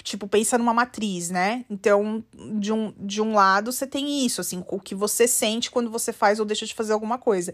tipo, 0.02 0.28
pensa 0.28 0.58
numa 0.58 0.74
matriz, 0.74 1.30
né? 1.30 1.66
Então, 1.70 2.24
de 2.60 2.74
um, 2.74 2.94
de 2.98 3.22
um 3.22 3.34
lado, 3.34 3.72
você 3.72 3.86
tem 3.86 4.26
isso, 4.26 4.42
assim, 4.42 4.64
o 4.68 4.80
que 4.80 4.96
você 4.96 5.28
sente 5.28 5.70
quando 5.70 5.92
você 5.92 6.12
faz 6.12 6.40
ou 6.40 6.46
deixa 6.46 6.66
de 6.66 6.74
fazer 6.74 6.94
alguma 6.94 7.18
coisa. 7.18 7.54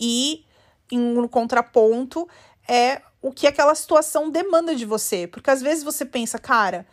E, 0.00 0.44
em, 0.90 0.98
no 0.98 1.28
contraponto, 1.28 2.28
é 2.66 3.02
o 3.20 3.30
que 3.30 3.46
aquela 3.46 3.74
situação 3.74 4.30
demanda 4.30 4.74
de 4.74 4.86
você. 4.86 5.26
Porque 5.26 5.50
às 5.50 5.60
vezes 5.60 5.84
você 5.84 6.04
pensa, 6.04 6.38
cara, 6.38 6.86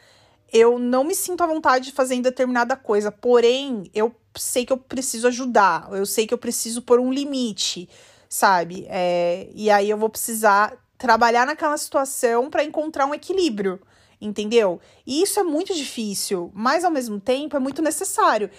eu 0.51 0.79
não 0.79 1.03
me 1.03 1.15
sinto 1.15 1.44
à 1.44 1.48
vontade 1.48 1.86
de 1.86 1.91
fazer 1.91 2.20
determinada 2.22 2.75
coisa, 2.75 3.12
porém, 3.12 3.89
eu 3.94 4.13
sei 4.36 4.65
que 4.65 4.74
eu 4.74 4.77
preciso 4.77 5.27
ajudar, 5.27 5.89
eu 5.91 6.06
sei 6.06 6.25
que 6.27 6.34
eu 6.34 6.38
preciso 6.38 6.82
pôr 6.82 7.00
um 7.00 7.12
limite, 7.12 7.89
sabe? 8.27 8.86
É, 8.89 9.50
e 9.53 9.70
aí 9.70 9.89
eu 9.89 9.98
vou 9.98 10.10
precisar 10.10 10.77
trabalhar 10.98 11.46
naquela 11.46 11.77
situação 11.77 12.50
para 12.50 12.63
encontrar 12.63 13.06
um 13.06 13.13
equilíbrio, 13.13 13.79
entendeu? 14.20 14.79
E 15.06 15.22
isso 15.22 15.39
é 15.39 15.44
muito 15.44 15.74
difícil, 15.74 16.51
mas 16.53 16.84
ao 16.84 16.91
mesmo 16.91 17.20
tempo 17.20 17.56
é 17.56 17.60
muito 17.60 17.82
necessário. 17.82 18.50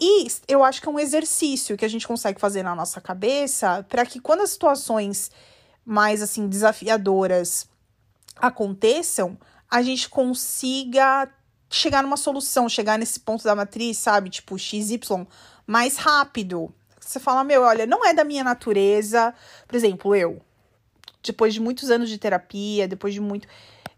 E 0.00 0.26
eu 0.48 0.64
acho 0.64 0.82
que 0.82 0.88
é 0.88 0.90
um 0.90 0.98
exercício 0.98 1.76
que 1.76 1.84
a 1.84 1.88
gente 1.88 2.06
consegue 2.06 2.40
fazer 2.40 2.62
na 2.62 2.74
nossa 2.74 3.00
cabeça 3.00 3.84
para 3.88 4.04
que 4.04 4.18
quando 4.18 4.40
as 4.40 4.50
situações 4.50 5.30
mais 5.84 6.20
assim 6.20 6.48
desafiadoras 6.48 7.68
aconteçam, 8.36 9.38
a 9.74 9.82
gente 9.82 10.08
consiga 10.08 11.28
chegar 11.68 12.00
numa 12.04 12.16
solução, 12.16 12.68
chegar 12.68 12.96
nesse 12.96 13.18
ponto 13.18 13.42
da 13.42 13.56
matriz, 13.56 13.98
sabe? 13.98 14.30
Tipo, 14.30 14.56
XY, 14.56 15.26
mais 15.66 15.96
rápido. 15.96 16.72
Você 17.00 17.18
fala, 17.18 17.42
meu, 17.42 17.62
olha, 17.62 17.84
não 17.84 18.06
é 18.06 18.14
da 18.14 18.22
minha 18.22 18.44
natureza. 18.44 19.34
Por 19.66 19.74
exemplo, 19.74 20.14
eu, 20.14 20.40
depois 21.20 21.52
de 21.52 21.58
muitos 21.58 21.90
anos 21.90 22.08
de 22.08 22.18
terapia, 22.18 22.86
depois 22.86 23.12
de 23.14 23.20
muito. 23.20 23.48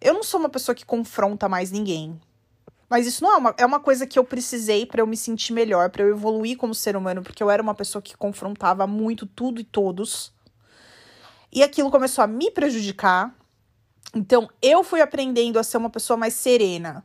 Eu 0.00 0.14
não 0.14 0.22
sou 0.22 0.40
uma 0.40 0.48
pessoa 0.48 0.74
que 0.74 0.86
confronta 0.86 1.46
mais 1.46 1.70
ninguém. 1.70 2.18
Mas 2.88 3.06
isso 3.06 3.22
não 3.22 3.34
é 3.34 3.36
uma, 3.36 3.54
é 3.58 3.66
uma 3.66 3.78
coisa 3.78 4.06
que 4.06 4.18
eu 4.18 4.24
precisei 4.24 4.86
para 4.86 5.02
eu 5.02 5.06
me 5.06 5.16
sentir 5.16 5.52
melhor, 5.52 5.90
para 5.90 6.04
eu 6.04 6.08
evoluir 6.08 6.56
como 6.56 6.74
ser 6.74 6.96
humano, 6.96 7.22
porque 7.22 7.42
eu 7.42 7.50
era 7.50 7.62
uma 7.62 7.74
pessoa 7.74 8.00
que 8.00 8.16
confrontava 8.16 8.86
muito 8.86 9.26
tudo 9.26 9.60
e 9.60 9.64
todos. 9.64 10.32
E 11.52 11.62
aquilo 11.62 11.90
começou 11.90 12.24
a 12.24 12.26
me 12.26 12.50
prejudicar. 12.50 13.34
Então, 14.14 14.48
eu 14.62 14.82
fui 14.82 15.00
aprendendo 15.00 15.58
a 15.58 15.62
ser 15.62 15.76
uma 15.76 15.90
pessoa 15.90 16.16
mais 16.16 16.34
serena. 16.34 17.04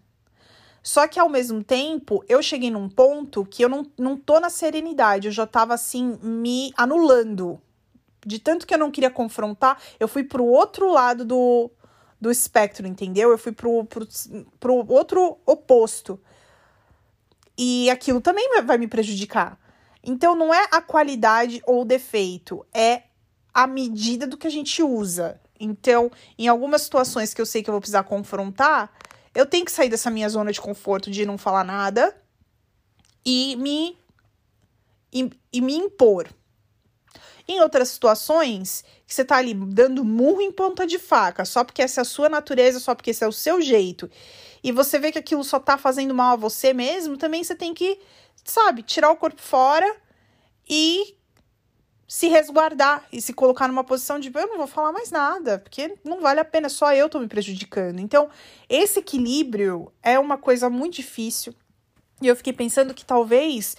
Só 0.83 1.07
que 1.07 1.19
ao 1.19 1.29
mesmo 1.29 1.63
tempo, 1.63 2.23
eu 2.27 2.41
cheguei 2.41 2.71
num 2.71 2.89
ponto 2.89 3.45
que 3.45 3.63
eu 3.63 3.69
não, 3.69 3.85
não 3.97 4.17
tô 4.17 4.39
na 4.39 4.49
serenidade, 4.49 5.27
eu 5.27 5.31
já 5.31 5.45
tava 5.45 5.73
assim, 5.73 6.17
me 6.21 6.73
anulando. 6.75 7.61
De 8.25 8.39
tanto 8.39 8.65
que 8.65 8.73
eu 8.73 8.77
não 8.77 8.91
queria 8.91 9.09
confrontar, 9.09 9.79
eu 9.99 10.07
fui 10.07 10.23
pro 10.23 10.45
outro 10.45 10.91
lado 10.91 11.25
do, 11.25 11.71
do 12.19 12.31
espectro, 12.31 12.87
entendeu? 12.87 13.31
Eu 13.31 13.37
fui 13.37 13.51
pro, 13.51 13.83
pro, 13.85 14.07
pro 14.59 14.85
outro 14.91 15.37
oposto. 15.45 16.19
E 17.57 17.89
aquilo 17.89 18.21
também 18.21 18.47
vai 18.63 18.77
me 18.77 18.87
prejudicar. 18.87 19.59
Então, 20.03 20.35
não 20.35 20.53
é 20.53 20.67
a 20.71 20.81
qualidade 20.81 21.61
ou 21.65 21.81
o 21.81 21.85
defeito, 21.85 22.65
é 22.73 23.03
a 23.53 23.67
medida 23.67 24.25
do 24.25 24.37
que 24.37 24.47
a 24.47 24.51
gente 24.51 24.81
usa. 24.81 25.40
Então, 25.63 26.11
em 26.37 26.47
algumas 26.47 26.81
situações 26.81 27.33
que 27.33 27.41
eu 27.41 27.45
sei 27.45 27.61
que 27.61 27.69
eu 27.69 27.73
vou 27.73 27.81
precisar 27.81 28.03
confrontar, 28.03 28.91
eu 29.33 29.45
tenho 29.45 29.63
que 29.63 29.71
sair 29.71 29.89
dessa 29.89 30.09
minha 30.09 30.27
zona 30.27 30.51
de 30.51 30.59
conforto 30.59 31.11
de 31.11 31.25
não 31.25 31.37
falar 31.37 31.63
nada 31.63 32.15
e 33.23 33.55
me 33.57 33.95
e, 35.13 35.29
e 35.53 35.61
me 35.61 35.75
impor. 35.75 36.27
Em 37.47 37.59
outras 37.61 37.89
situações, 37.89 38.83
que 39.05 39.13
você 39.13 39.23
tá 39.23 39.37
ali 39.37 39.53
dando 39.53 40.03
murro 40.03 40.41
em 40.41 40.51
ponta 40.51 40.87
de 40.87 40.97
faca, 40.97 41.45
só 41.45 41.63
porque 41.63 41.81
essa 41.81 42.01
é 42.01 42.03
a 42.03 42.05
sua 42.05 42.29
natureza, 42.29 42.79
só 42.79 42.95
porque 42.95 43.11
esse 43.11 43.23
é 43.23 43.27
o 43.27 43.31
seu 43.31 43.61
jeito, 43.61 44.09
e 44.63 44.71
você 44.71 44.97
vê 44.97 45.11
que 45.11 45.19
aquilo 45.19 45.43
só 45.43 45.59
tá 45.59 45.77
fazendo 45.77 46.13
mal 46.13 46.33
a 46.33 46.37
você 46.37 46.73
mesmo, 46.73 47.17
também 47.17 47.43
você 47.43 47.55
tem 47.55 47.73
que, 47.73 47.99
sabe, 48.43 48.83
tirar 48.83 49.11
o 49.11 49.17
corpo 49.17 49.41
fora 49.41 49.97
e 50.69 51.15
se 52.11 52.27
resguardar 52.27 53.05
e 53.09 53.21
se 53.21 53.31
colocar 53.31 53.69
numa 53.69 53.85
posição 53.85 54.19
de 54.19 54.29
eu 54.35 54.47
não 54.47 54.57
vou 54.57 54.67
falar 54.67 54.91
mais 54.91 55.11
nada, 55.11 55.57
porque 55.59 55.95
não 56.03 56.19
vale 56.19 56.41
a 56.41 56.45
pena, 56.45 56.67
só 56.67 56.93
eu 56.93 57.07
tô 57.07 57.17
me 57.19 57.27
prejudicando. 57.29 58.01
Então, 58.01 58.29
esse 58.67 58.99
equilíbrio 58.99 59.89
é 60.03 60.19
uma 60.19 60.37
coisa 60.37 60.69
muito 60.69 60.95
difícil. 60.95 61.55
E 62.21 62.27
eu 62.27 62.35
fiquei 62.35 62.51
pensando 62.51 62.93
que 62.93 63.05
talvez 63.05 63.77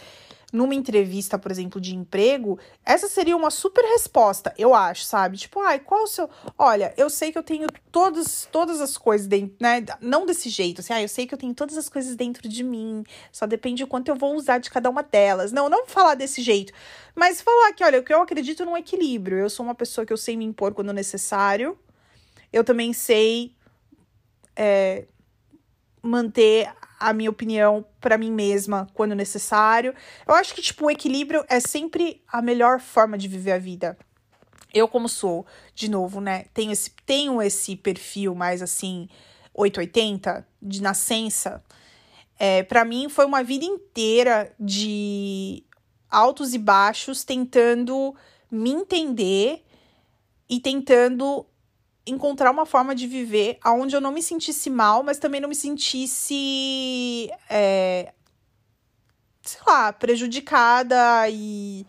numa 0.52 0.74
entrevista, 0.74 1.38
por 1.38 1.50
exemplo, 1.50 1.80
de 1.80 1.96
emprego, 1.96 2.58
essa 2.84 3.08
seria 3.08 3.34
uma 3.34 3.50
super 3.50 3.82
resposta, 3.82 4.52
eu 4.58 4.74
acho, 4.74 5.04
sabe? 5.04 5.38
Tipo, 5.38 5.60
ai, 5.60 5.78
qual 5.80 6.02
o 6.02 6.06
seu. 6.06 6.28
Olha, 6.58 6.92
eu 6.98 7.08
sei 7.08 7.32
que 7.32 7.38
eu 7.38 7.42
tenho 7.42 7.66
todas, 7.90 8.46
todas 8.52 8.80
as 8.80 8.98
coisas 8.98 9.26
dentro, 9.26 9.56
né? 9.58 9.82
Não 10.00 10.26
desse 10.26 10.50
jeito, 10.50 10.80
assim, 10.80 10.92
ah, 10.92 11.00
eu 11.00 11.08
sei 11.08 11.26
que 11.26 11.32
eu 11.32 11.38
tenho 11.38 11.54
todas 11.54 11.76
as 11.78 11.88
coisas 11.88 12.14
dentro 12.14 12.46
de 12.46 12.62
mim, 12.62 13.02
só 13.32 13.46
depende 13.46 13.82
o 13.82 13.86
quanto 13.86 14.08
eu 14.08 14.14
vou 14.14 14.36
usar 14.36 14.58
de 14.58 14.70
cada 14.70 14.90
uma 14.90 15.02
delas. 15.02 15.52
Não, 15.52 15.70
não 15.70 15.86
falar 15.86 16.14
desse 16.14 16.42
jeito, 16.42 16.72
mas 17.14 17.40
falar 17.40 17.72
que, 17.72 17.82
olha, 17.82 17.98
o 17.98 18.04
que 18.04 18.12
eu 18.12 18.20
acredito 18.20 18.64
num 18.64 18.76
equilíbrio. 18.76 19.38
Eu 19.38 19.48
sou 19.48 19.64
uma 19.64 19.74
pessoa 19.74 20.06
que 20.06 20.12
eu 20.12 20.18
sei 20.18 20.36
me 20.36 20.44
impor 20.44 20.74
quando 20.74 20.92
necessário, 20.92 21.78
eu 22.52 22.62
também 22.62 22.92
sei. 22.92 23.54
É, 24.54 25.06
manter 26.02 26.68
a 27.08 27.12
minha 27.12 27.30
opinião 27.30 27.84
para 28.00 28.16
mim 28.16 28.30
mesma 28.30 28.86
quando 28.94 29.14
necessário. 29.14 29.94
Eu 30.26 30.34
acho 30.34 30.54
que, 30.54 30.62
tipo, 30.62 30.86
o 30.86 30.90
equilíbrio 30.90 31.44
é 31.48 31.58
sempre 31.60 32.22
a 32.28 32.40
melhor 32.40 32.80
forma 32.80 33.18
de 33.18 33.28
viver 33.28 33.52
a 33.52 33.58
vida. 33.58 33.98
Eu, 34.72 34.88
como 34.88 35.08
sou, 35.08 35.44
de 35.74 35.90
novo, 35.90 36.20
né, 36.20 36.46
tenho 36.54 36.72
esse, 36.72 36.90
tenho 37.04 37.42
esse 37.42 37.76
perfil 37.76 38.34
mais 38.34 38.62
assim, 38.62 39.08
880, 39.52 40.46
de 40.62 40.80
nascença. 40.80 41.62
É, 42.38 42.62
para 42.62 42.84
mim, 42.84 43.08
foi 43.08 43.26
uma 43.26 43.42
vida 43.42 43.64
inteira 43.64 44.52
de 44.58 45.62
altos 46.10 46.54
e 46.54 46.58
baixos, 46.58 47.24
tentando 47.24 48.14
me 48.50 48.70
entender 48.70 49.64
e 50.48 50.60
tentando 50.60 51.46
encontrar 52.06 52.50
uma 52.50 52.66
forma 52.66 52.94
de 52.94 53.06
viver 53.06 53.58
onde 53.64 53.94
eu 53.94 54.00
não 54.00 54.12
me 54.12 54.22
sentisse 54.22 54.68
mal, 54.68 55.02
mas 55.02 55.18
também 55.18 55.40
não 55.40 55.48
me 55.48 55.54
sentisse, 55.54 57.30
é, 57.48 58.12
sei 59.42 59.60
lá, 59.66 59.92
prejudicada 59.92 61.28
e, 61.28 61.86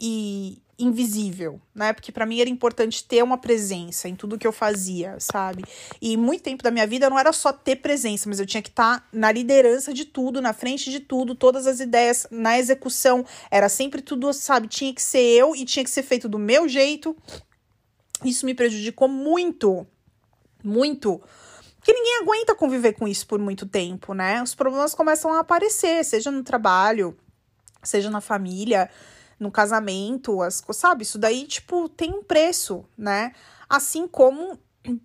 e, 0.00 0.62
invisível, 0.78 1.60
né? 1.74 1.92
Porque 1.92 2.10
para 2.10 2.24
mim 2.24 2.40
era 2.40 2.48
importante 2.48 3.04
ter 3.04 3.22
uma 3.22 3.36
presença 3.36 4.08
em 4.08 4.16
tudo 4.16 4.38
que 4.38 4.46
eu 4.46 4.52
fazia, 4.52 5.16
sabe? 5.20 5.62
E 6.00 6.16
muito 6.16 6.42
tempo 6.42 6.62
da 6.62 6.70
minha 6.70 6.86
vida 6.86 7.10
não 7.10 7.18
era 7.18 7.32
só 7.32 7.52
ter 7.52 7.76
presença, 7.76 8.28
mas 8.28 8.40
eu 8.40 8.46
tinha 8.46 8.62
que 8.62 8.70
estar 8.70 9.00
tá 9.00 9.06
na 9.12 9.30
liderança 9.30 9.92
de 9.92 10.06
tudo, 10.06 10.40
na 10.40 10.52
frente 10.52 10.90
de 10.90 11.00
tudo, 11.00 11.34
todas 11.34 11.66
as 11.66 11.80
ideias, 11.80 12.26
na 12.30 12.58
execução, 12.58 13.24
era 13.50 13.68
sempre 13.68 14.00
tudo, 14.00 14.32
sabe? 14.32 14.68
Tinha 14.68 14.94
que 14.94 15.02
ser 15.02 15.20
eu 15.20 15.54
e 15.54 15.64
tinha 15.64 15.84
que 15.84 15.90
ser 15.90 16.02
feito 16.02 16.28
do 16.28 16.38
meu 16.38 16.66
jeito. 16.66 17.14
Isso 18.24 18.46
me 18.46 18.54
prejudicou 18.54 19.08
muito, 19.08 19.86
muito. 20.62 21.20
Porque 21.76 21.92
ninguém 21.92 22.20
aguenta 22.22 22.54
conviver 22.54 22.92
com 22.92 23.08
isso 23.08 23.26
por 23.26 23.38
muito 23.38 23.66
tempo, 23.66 24.12
né? 24.12 24.42
Os 24.42 24.54
problemas 24.54 24.94
começam 24.94 25.32
a 25.32 25.40
aparecer, 25.40 26.04
seja 26.04 26.30
no 26.30 26.42
trabalho, 26.42 27.16
seja 27.82 28.10
na 28.10 28.20
família 28.20 28.90
no 29.40 29.50
casamento, 29.50 30.42
as, 30.42 30.62
sabe? 30.72 31.02
Isso 31.02 31.18
daí, 31.18 31.46
tipo, 31.46 31.88
tem 31.88 32.12
um 32.12 32.22
preço, 32.22 32.84
né? 32.96 33.32
Assim 33.68 34.06
como 34.06 34.58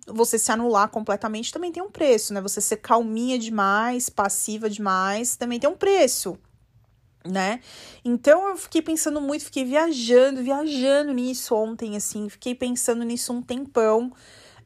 você 0.06 0.38
se 0.38 0.52
anular 0.52 0.88
completamente 0.88 1.52
também 1.52 1.72
tem 1.72 1.82
um 1.82 1.90
preço, 1.90 2.34
né? 2.34 2.40
Você 2.42 2.60
ser 2.60 2.76
calminha 2.76 3.38
demais, 3.38 4.10
passiva 4.10 4.68
demais, 4.68 5.36
também 5.36 5.58
tem 5.58 5.68
um 5.68 5.76
preço, 5.76 6.38
né? 7.30 7.60
Então 8.04 8.48
eu 8.48 8.56
fiquei 8.56 8.82
pensando 8.82 9.20
muito, 9.20 9.44
fiquei 9.44 9.64
viajando, 9.64 10.42
viajando 10.42 11.12
nisso 11.12 11.54
ontem, 11.54 11.96
assim, 11.96 12.28
fiquei 12.28 12.54
pensando 12.54 13.04
nisso 13.04 13.32
um 13.32 13.42
tempão 13.42 14.12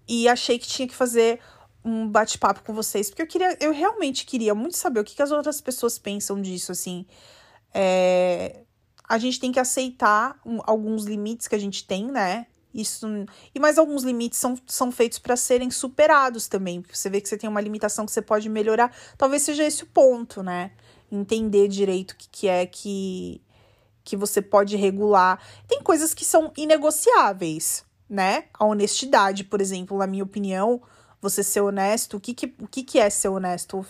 e 0.09 0.29
achei 0.29 0.59
que 0.59 0.67
tinha 0.67 0.89
que 0.89 0.95
fazer 0.95 1.41
um 1.85 2.09
bate-papo 2.09 2.63
com 2.63 2.75
vocês, 2.75 3.09
porque 3.09 3.23
eu 3.23 3.27
queria, 3.27 3.57
eu 3.61 3.73
realmente 3.73 4.27
queria 4.27 4.55
muito 4.55 4.77
saber 4.77 5.01
o 5.01 5.05
que, 5.05 5.15
que 5.15 5.23
as 5.23 5.31
outras 5.31 5.61
pessoas 5.61 5.99
pensam 5.99 6.41
disso, 6.41 6.73
assim. 6.73 7.07
É, 7.73 8.65
a 9.09 9.19
gente 9.19 9.41
tem 9.41 9.51
que 9.51 9.59
aceitar 9.59 10.39
alguns 10.65 11.05
limites 11.05 11.49
que 11.49 11.55
a 11.55 11.59
gente 11.59 11.87
tem, 11.87 12.07
né? 12.11 12.47
Isso 12.73 13.07
e 13.53 13.59
mais 13.59 13.79
alguns 13.79 14.05
limites 14.05 14.39
são, 14.39 14.57
são 14.67 14.93
feitos 14.93 15.19
para 15.19 15.37
serem 15.37 15.71
superados 15.71 16.47
também. 16.47 16.81
Porque 16.81 16.97
você 16.97 17.11
vê 17.11 17.21
que 17.21 17.29
você 17.29 17.37
tem 17.37 17.51
uma 17.51 17.61
limitação 17.61 18.07
que 18.07 18.13
você 18.13 18.23
pode 18.23 18.49
melhorar. 18.49 18.95
Talvez 19.19 19.43
seja 19.43 19.65
esse 19.65 19.83
o 19.83 19.87
ponto, 19.87 20.43
né? 20.43 20.71
Entender 21.11 21.69
direito 21.69 22.13
o 22.13 22.17
que, 22.17 22.29
que 22.29 22.49
é 22.49 22.67
que, 22.67 23.41
que 24.05 24.17
você 24.17 24.41
pode 24.41 24.77
regular. 24.77 25.43
Tem 25.67 25.83
coisas 25.83 26.15
que 26.15 26.25
são 26.25 26.53
inegociáveis, 26.57 27.85
né? 28.09 28.45
A 28.55 28.65
honestidade, 28.65 29.45
por 29.45 29.61
exemplo, 29.61 29.99
na 29.99 30.07
minha 30.07 30.25
opinião, 30.25 30.81
você 31.21 31.43
ser 31.43 31.61
honesto. 31.61 32.17
O 32.17 32.21
que, 32.21 32.35
que, 32.35 32.55
o 32.61 32.67
que, 32.67 32.83
que 32.83 32.99
é 32.99 33.11
ser 33.11 33.29
honesto? 33.29 33.85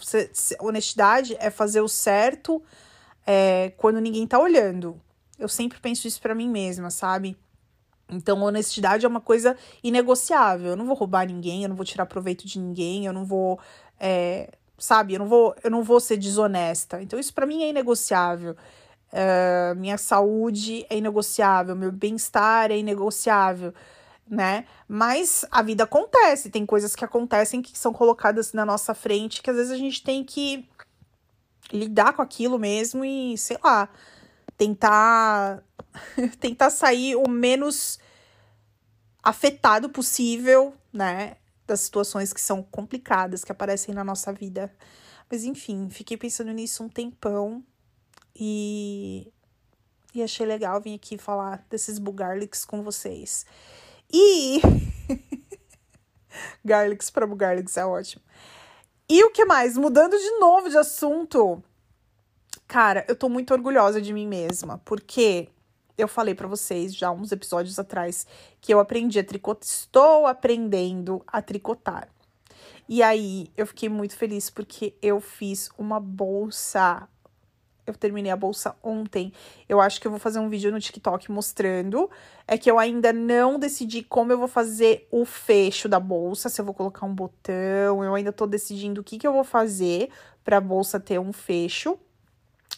Honestidade 0.60 1.36
é 1.38 1.50
fazer 1.50 1.80
o 1.80 1.88
certo 1.88 2.62
é, 3.26 3.72
quando 3.76 4.00
ninguém 4.00 4.26
tá 4.26 4.38
olhando. 4.38 5.00
Eu 5.38 5.48
sempre 5.48 5.78
penso 5.80 6.06
isso 6.06 6.20
para 6.20 6.34
mim 6.34 6.48
mesma, 6.48 6.90
sabe? 6.90 7.36
Então, 8.10 8.42
honestidade 8.42 9.06
é 9.06 9.08
uma 9.08 9.20
coisa 9.20 9.56
inegociável. 9.82 10.70
Eu 10.70 10.76
não 10.76 10.86
vou 10.86 10.96
roubar 10.96 11.26
ninguém, 11.26 11.62
eu 11.62 11.68
não 11.68 11.76
vou 11.76 11.84
tirar 11.84 12.06
proveito 12.06 12.46
de 12.46 12.58
ninguém, 12.58 13.06
eu 13.06 13.12
não 13.12 13.24
vou, 13.24 13.58
é, 13.98 14.50
sabe? 14.80 15.14
Eu 15.14 15.20
não 15.20 15.28
vou, 15.28 15.54
eu 15.62 15.70
não 15.70 15.84
vou 15.84 16.00
ser 16.00 16.16
desonesta. 16.16 17.00
Então, 17.00 17.18
isso 17.18 17.32
para 17.32 17.46
mim 17.46 17.62
é 17.62 17.68
inegociável. 17.68 18.56
Uh, 19.12 19.74
minha 19.76 19.98
saúde 19.98 20.86
é 20.88 20.96
inegociável, 20.96 21.74
meu 21.74 21.90
bem-estar 21.90 22.70
é 22.70 22.78
inegociável, 22.78 23.74
né? 24.28 24.64
Mas 24.88 25.44
a 25.50 25.62
vida 25.62 25.82
acontece, 25.82 26.48
tem 26.48 26.64
coisas 26.64 26.94
que 26.94 27.04
acontecem 27.04 27.60
que 27.60 27.76
são 27.76 27.92
colocadas 27.92 28.52
na 28.52 28.64
nossa 28.64 28.94
frente 28.94 29.42
que 29.42 29.50
às 29.50 29.56
vezes 29.56 29.72
a 29.72 29.76
gente 29.76 30.04
tem 30.04 30.22
que 30.22 30.64
lidar 31.72 32.12
com 32.12 32.22
aquilo 32.22 32.56
mesmo 32.56 33.04
e, 33.04 33.36
sei 33.36 33.58
lá, 33.64 33.88
tentar 34.56 35.60
tentar 36.38 36.70
sair 36.70 37.16
o 37.16 37.28
menos 37.28 37.98
afetado 39.22 39.88
possível, 39.88 40.72
né, 40.92 41.36
das 41.70 41.80
situações 41.80 42.32
que 42.32 42.40
são 42.40 42.62
complicadas 42.62 43.44
que 43.44 43.52
aparecem 43.52 43.94
na 43.94 44.04
nossa 44.04 44.32
vida. 44.32 44.72
Mas 45.30 45.44
enfim, 45.44 45.88
fiquei 45.90 46.16
pensando 46.16 46.52
nisso 46.52 46.82
um 46.82 46.88
tempão 46.88 47.64
e 48.34 49.32
e 50.12 50.22
achei 50.22 50.44
legal 50.44 50.80
vir 50.80 50.94
aqui 50.94 51.16
falar 51.16 51.64
desses 51.70 51.98
bugarlics 51.98 52.64
com 52.64 52.82
vocês. 52.82 53.46
E 54.12 54.60
garlics 56.64 57.10
para 57.10 57.26
bugarlics 57.26 57.76
é 57.76 57.86
ótimo. 57.86 58.22
E 59.08 59.22
o 59.24 59.30
que 59.30 59.44
mais? 59.44 59.76
Mudando 59.76 60.18
de 60.18 60.38
novo 60.38 60.68
de 60.68 60.76
assunto, 60.76 61.62
Cara, 62.70 63.04
eu 63.08 63.16
tô 63.16 63.28
muito 63.28 63.52
orgulhosa 63.52 64.00
de 64.00 64.12
mim 64.12 64.28
mesma, 64.28 64.80
porque 64.84 65.48
eu 66.00 66.08
falei 66.08 66.34
para 66.34 66.48
vocês 66.48 66.94
já 66.94 67.10
uns 67.10 67.32
episódios 67.32 67.78
atrás 67.78 68.26
que 68.60 68.72
eu 68.72 68.80
aprendi 68.80 69.18
a 69.18 69.24
tricotar, 69.24 69.62
estou 69.62 70.26
aprendendo 70.26 71.22
a 71.26 71.40
tricotar. 71.40 72.08
E 72.88 73.04
aí 73.04 73.48
eu 73.56 73.66
fiquei 73.68 73.88
muito 73.88 74.16
feliz 74.16 74.50
porque 74.50 74.94
eu 75.00 75.20
fiz 75.20 75.70
uma 75.78 76.00
bolsa. 76.00 77.08
Eu 77.86 77.94
terminei 77.94 78.32
a 78.32 78.36
bolsa 78.36 78.74
ontem. 78.82 79.32
Eu 79.68 79.80
acho 79.80 80.00
que 80.00 80.08
eu 80.08 80.10
vou 80.10 80.18
fazer 80.18 80.40
um 80.40 80.48
vídeo 80.48 80.72
no 80.72 80.80
TikTok 80.80 81.30
mostrando. 81.30 82.10
É 82.48 82.58
que 82.58 82.68
eu 82.68 82.80
ainda 82.80 83.12
não 83.12 83.60
decidi 83.60 84.02
como 84.02 84.32
eu 84.32 84.38
vou 84.38 84.48
fazer 84.48 85.06
o 85.10 85.24
fecho 85.24 85.88
da 85.88 86.00
bolsa, 86.00 86.48
se 86.48 86.60
eu 86.60 86.64
vou 86.64 86.74
colocar 86.74 87.06
um 87.06 87.14
botão. 87.14 88.02
Eu 88.02 88.12
ainda 88.12 88.32
tô 88.32 88.44
decidindo 88.44 89.00
o 89.00 89.04
que, 89.04 89.18
que 89.18 89.26
eu 89.26 89.32
vou 89.32 89.44
fazer 89.44 90.10
pra 90.42 90.60
bolsa 90.60 90.98
ter 90.98 91.20
um 91.20 91.32
fecho. 91.32 91.96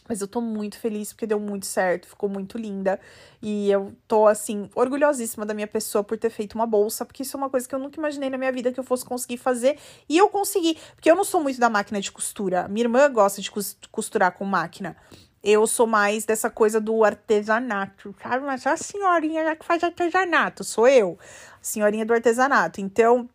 Mas 0.09 0.21
eu 0.21 0.27
tô 0.27 0.41
muito 0.41 0.79
feliz 0.79 1.13
porque 1.13 1.27
deu 1.27 1.39
muito 1.39 1.65
certo, 1.65 2.09
ficou 2.09 2.29
muito 2.29 2.59
linda. 2.59 2.99
E 3.41 3.71
eu 3.71 3.95
tô, 4.09 4.27
assim, 4.27 4.69
orgulhosíssima 4.75 5.47
da 5.47 5.55
minha 5.55 5.67
pessoa 5.67 6.03
por 6.03 6.19
ter 6.19 6.31
feito 6.31 6.55
uma 6.55 6.67
bolsa, 6.67 7.05
porque 7.05 7.23
isso 7.23 7.37
é 7.37 7.39
uma 7.39 7.49
coisa 7.49 7.69
que 7.69 7.75
eu 7.75 7.79
nunca 7.79 7.99
imaginei 7.99 8.29
na 8.29 8.37
minha 8.37 8.53
vida 8.53 8.73
que 8.73 8.81
eu 8.81 8.85
fosse 8.85 9.05
conseguir 9.05 9.37
fazer. 9.37 9.79
E 10.09 10.19
eu 10.19 10.29
consegui, 10.29 10.77
porque 10.95 11.11
eu 11.11 11.15
não 11.15 11.25
sou 11.25 11.41
muito 11.43 11.61
da 11.61 11.71
máquina 11.71 12.01
de 12.01 12.11
costura. 12.11 12.67
Minha 12.69 12.85
irmã 12.85 13.11
gosta 13.11 13.41
de 13.41 13.51
costurar 13.91 14.33
com 14.33 14.45
máquina. 14.45 14.97
Eu 15.43 15.67
sou 15.67 15.87
mais 15.87 16.25
dessa 16.25 16.49
coisa 16.49 16.81
do 16.81 17.03
artesanato, 17.03 18.15
sabe? 18.23 18.45
Mas 18.45 18.65
a 18.67 18.77
senhorinha 18.77 19.57
que 19.57 19.65
faz 19.65 19.83
artesanato, 19.83 20.63
sou 20.63 20.87
eu, 20.87 21.19
senhorinha 21.61 22.07
do 22.07 22.13
artesanato. 22.13 22.81
Então, 22.81 23.29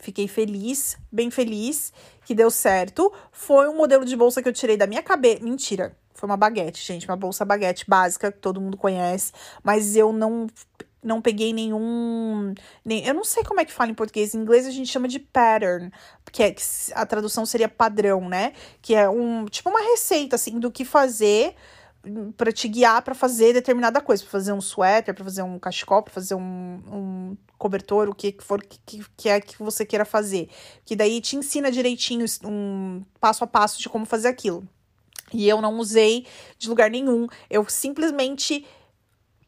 fiquei 0.00 0.28
feliz, 0.28 0.96
bem 1.10 1.30
feliz 1.30 1.92
que 2.24 2.34
deu 2.34 2.50
certo. 2.50 3.12
Foi 3.32 3.68
um 3.68 3.76
modelo 3.76 4.04
de 4.04 4.16
bolsa 4.16 4.42
que 4.42 4.48
eu 4.48 4.52
tirei 4.52 4.76
da 4.76 4.86
minha 4.86 5.02
cabeça. 5.02 5.42
Mentira, 5.42 5.96
foi 6.14 6.28
uma 6.28 6.36
baguete, 6.36 6.82
gente, 6.84 7.06
uma 7.06 7.16
bolsa 7.16 7.44
baguete 7.44 7.84
básica 7.88 8.32
que 8.32 8.38
todo 8.38 8.60
mundo 8.60 8.76
conhece, 8.76 9.32
mas 9.62 9.96
eu 9.96 10.12
não 10.12 10.46
não 11.02 11.22
peguei 11.22 11.52
nenhum, 11.52 12.52
nem, 12.84 13.06
eu 13.06 13.14
não 13.14 13.22
sei 13.22 13.44
como 13.44 13.60
é 13.60 13.64
que 13.64 13.72
fala 13.72 13.92
em 13.92 13.94
português, 13.94 14.34
em 14.34 14.38
inglês 14.38 14.66
a 14.66 14.72
gente 14.72 14.90
chama 14.90 15.06
de 15.06 15.20
pattern, 15.20 15.92
que 16.32 16.42
é 16.42 16.50
que 16.50 16.62
a 16.94 17.06
tradução 17.06 17.46
seria 17.46 17.68
padrão, 17.68 18.28
né? 18.28 18.52
Que 18.82 18.94
é 18.94 19.08
um 19.08 19.44
tipo 19.46 19.70
uma 19.70 19.80
receita 19.80 20.34
assim 20.34 20.58
do 20.58 20.70
que 20.70 20.84
fazer 20.84 21.54
para 22.36 22.52
te 22.52 22.68
guiar 22.68 23.02
para 23.02 23.14
fazer 23.14 23.52
determinada 23.52 24.00
coisa, 24.00 24.22
para 24.22 24.30
fazer 24.30 24.52
um 24.52 24.60
suéter, 24.60 25.14
para 25.14 25.24
fazer 25.24 25.42
um 25.42 25.58
cachecol, 25.58 26.02
para 26.02 26.12
fazer 26.12 26.34
um, 26.34 26.40
um, 26.40 27.36
cobertor, 27.58 28.08
o 28.08 28.14
que 28.14 28.36
for 28.40 28.62
que, 28.62 29.04
que 29.16 29.28
é 29.28 29.40
que 29.40 29.58
você 29.58 29.84
queira 29.84 30.04
fazer. 30.04 30.48
Que 30.84 30.94
daí 30.94 31.20
te 31.20 31.36
ensina 31.36 31.70
direitinho 31.70 32.26
um 32.44 33.02
passo 33.20 33.44
a 33.44 33.46
passo 33.46 33.80
de 33.80 33.88
como 33.88 34.04
fazer 34.06 34.28
aquilo. 34.28 34.66
E 35.32 35.48
eu 35.48 35.60
não 35.60 35.78
usei 35.78 36.26
de 36.58 36.68
lugar 36.68 36.90
nenhum. 36.90 37.26
Eu 37.50 37.68
simplesmente 37.68 38.64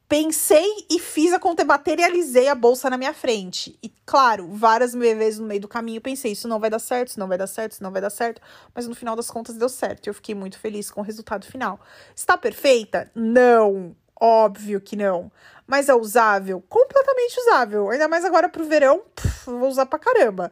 pensei 0.09 0.87
e 0.91 0.99
fiz 0.99 1.33
a 1.33 1.39
conta, 1.39 1.65
materializei 1.65 2.49
a 2.49 2.55
bolsa 2.55 2.89
na 2.89 2.97
minha 2.97 3.13
frente. 3.13 3.79
E 3.83 3.93
claro, 4.07 4.49
várias 4.51 4.95
vezes 4.95 5.39
no 5.39 5.47
meio 5.47 5.61
do 5.61 5.69
caminho 5.69 6.01
pensei, 6.01 6.33
isso 6.33 6.49
não 6.49 6.59
vai 6.59 6.71
dar 6.71 6.79
certo, 6.79 7.09
isso 7.09 7.21
não 7.21 7.29
vai 7.29 7.37
dar 7.37 7.47
certo, 7.47 7.73
isso 7.73 7.83
não 7.83 7.93
vai 7.93 8.01
dar 8.01 8.11
certo, 8.11 8.41
mas 8.75 8.89
no 8.89 8.95
final 8.95 9.15
das 9.15 9.31
contas 9.31 9.57
deu 9.57 9.69
certo. 9.69 10.07
Eu 10.07 10.15
fiquei 10.15 10.35
muito 10.35 10.59
feliz 10.59 10.91
com 10.91 11.03
o 11.03 11.05
resultado 11.05 11.45
final. 11.47 11.79
Está 12.17 12.39
perfeita? 12.39 13.11
Não, 13.15 13.95
óbvio 14.19 14.81
que 14.81 14.97
não. 14.97 15.31
Mas 15.67 15.91
é 15.91 15.95
usável? 15.95 16.65
Completamente 16.67 17.39
usável. 17.41 17.91
Ainda 17.91 18.09
mais 18.09 18.25
agora 18.25 18.49
pro 18.49 18.65
verão, 18.65 19.03
vou 19.45 19.69
usar 19.69 19.85
pra 19.85 19.99
caramba. 19.99 20.51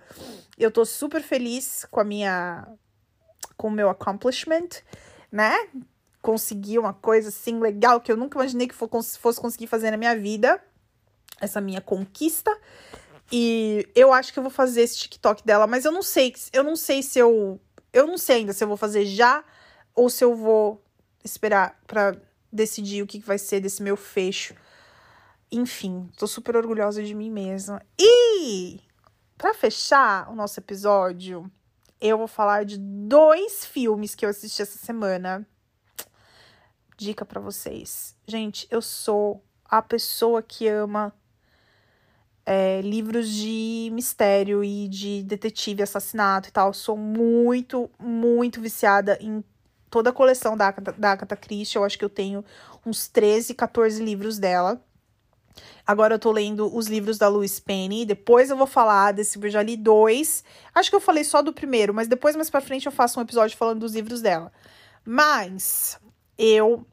Eu 0.59 0.71
tô 0.71 0.85
super 0.85 1.23
feliz 1.23 1.87
com 1.91 2.01
a 2.01 2.05
minha 2.05 2.69
com 3.57 3.69
o 3.69 3.71
meu 3.71 3.89
accomplishment, 3.89 4.69
né? 5.33 5.57
Conseguir 6.27 6.81
uma 6.81 6.93
coisa 6.93 7.29
assim 7.29 7.61
legal 7.61 8.01
que 8.01 8.11
eu 8.11 8.17
nunca 8.17 8.37
imaginei 8.37 8.67
que 8.67 8.75
fosse 8.75 9.17
conseguir 9.41 9.69
fazer 9.69 9.93
na 9.93 9.97
minha 9.97 10.19
vida. 10.19 10.61
Essa 11.41 11.61
minha 11.61 11.81
conquista. 11.81 12.51
E 13.31 13.89
eu 13.95 14.13
acho 14.13 14.33
que 14.33 14.39
eu 14.41 14.43
vou 14.43 14.51
fazer 14.51 14.81
esse 14.81 14.99
TikTok 14.99 15.47
dela, 15.47 15.69
mas 15.69 15.85
eu 15.85 15.93
não 15.93 16.03
sei, 16.03 16.35
eu 16.53 16.65
não 16.65 16.75
sei 16.75 17.01
se 17.01 17.21
eu 17.21 17.61
eu 17.93 18.09
não 18.09 18.19
sei 18.19 18.39
ainda 18.39 18.53
se 18.53 18.65
eu 18.65 18.67
vou 18.67 18.77
fazer 18.77 19.07
já 19.07 19.45
ou 19.95 20.11
se 20.11 20.25
eu 20.25 20.35
vou 20.35 20.83
esperar 21.25 21.81
para 21.87 22.17
decidir 22.53 23.03
o 23.03 23.07
que 23.07 23.21
vai 23.21 23.39
ser 23.39 23.61
desse 23.61 23.81
meu 23.81 23.97
fecho. 23.97 24.53
Enfim, 25.51 26.11
tô 26.17 26.27
super 26.27 26.57
orgulhosa 26.57 27.05
de 27.05 27.15
mim 27.15 27.31
mesma. 27.31 27.81
E 27.97 28.81
para 29.39 29.55
fechar 29.55 30.29
o 30.29 30.35
nosso 30.35 30.59
episódio, 30.59 31.49
eu 32.01 32.19
vou 32.19 32.27
falar 32.27 32.65
de 32.65 32.79
dois 32.79 33.65
filmes 33.65 34.17
que 34.17 34.27
eu 34.27 34.31
assisti 34.31 34.61
essa 34.61 34.77
semana 34.77 35.47
dica 36.97 37.25
para 37.25 37.41
vocês. 37.41 38.17
Gente, 38.27 38.67
eu 38.71 38.81
sou 38.81 39.43
a 39.65 39.83
pessoa 39.83 40.43
que 40.43 40.69
ama 40.69 41.13
é, 42.45 42.81
livros 42.81 43.29
de 43.29 43.91
mistério 43.93 44.63
e 44.63 44.87
de 44.89 45.23
detetive, 45.25 45.83
assassinato 45.83 46.49
e 46.49 46.53
tal. 46.53 46.73
Sou 46.73 46.97
muito, 46.97 47.91
muito 47.99 48.61
viciada 48.61 49.19
em 49.21 49.45
toda 49.91 50.11
a 50.11 50.13
coleção 50.13 50.57
da, 50.57 50.71
da 50.71 51.13
Agatha 51.13 51.37
Christie. 51.37 51.77
Eu 51.77 51.85
acho 51.85 51.99
que 51.99 52.05
eu 52.05 52.09
tenho 52.09 52.45
uns 52.85 53.09
13, 53.09 53.53
14 53.55 54.03
livros 54.03 54.39
dela. 54.39 54.81
Agora 55.87 56.15
eu 56.15 56.19
tô 56.19 56.31
lendo 56.31 56.75
os 56.75 56.87
livros 56.87 57.19
da 57.19 57.29
Louise 57.29 57.61
Penny. 57.61 58.05
Depois 58.05 58.51
eu 58.51 58.57
vou 58.57 58.67
falar 58.67 59.13
desse. 59.13 59.43
Eu 59.43 59.51
já 59.51 59.63
li 59.63 59.77
dois. 59.77 60.45
Acho 60.75 60.91
que 60.91 60.97
eu 60.97 61.01
falei 61.01 61.25
só 61.25 61.43
do 61.43 61.53
primeiro, 61.53 61.95
mas 61.95 62.07
depois, 62.09 62.37
mais 62.37 62.51
pra 62.51 62.61
frente, 62.61 62.87
eu 62.87 62.93
faço 62.93 63.19
um 63.19 63.23
episódio 63.23 63.57
falando 63.57 63.81
dos 63.81 63.95
livros 63.95 64.21
dela. 64.21 64.53
Mas 65.05 65.99
eu. 66.39 66.87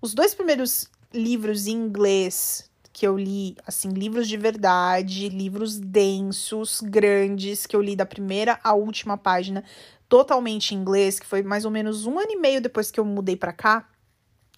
Os 0.00 0.14
dois 0.14 0.34
primeiros 0.34 0.90
livros 1.12 1.66
em 1.66 1.72
inglês 1.72 2.70
que 2.92 3.06
eu 3.06 3.18
li, 3.18 3.56
assim, 3.66 3.88
livros 3.88 4.28
de 4.28 4.36
verdade, 4.36 5.28
livros 5.28 5.78
densos, 5.78 6.80
grandes, 6.80 7.66
que 7.66 7.74
eu 7.74 7.82
li 7.82 7.96
da 7.96 8.06
primeira 8.06 8.60
à 8.62 8.72
última 8.72 9.18
página, 9.18 9.64
totalmente 10.08 10.74
em 10.74 10.78
inglês, 10.78 11.18
que 11.18 11.26
foi 11.26 11.42
mais 11.42 11.64
ou 11.64 11.72
menos 11.72 12.06
um 12.06 12.20
ano 12.20 12.30
e 12.30 12.36
meio 12.36 12.60
depois 12.60 12.92
que 12.92 13.00
eu 13.00 13.04
mudei 13.04 13.36
para 13.36 13.52
cá. 13.52 13.88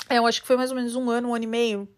É, 0.08 0.18
eu 0.18 0.26
acho 0.26 0.42
que 0.42 0.46
foi 0.46 0.56
mais 0.56 0.70
ou 0.70 0.76
menos 0.76 0.94
um 0.94 1.08
ano, 1.08 1.30
um 1.30 1.34
ano 1.34 1.44
e 1.44 1.46
meio 1.46 1.88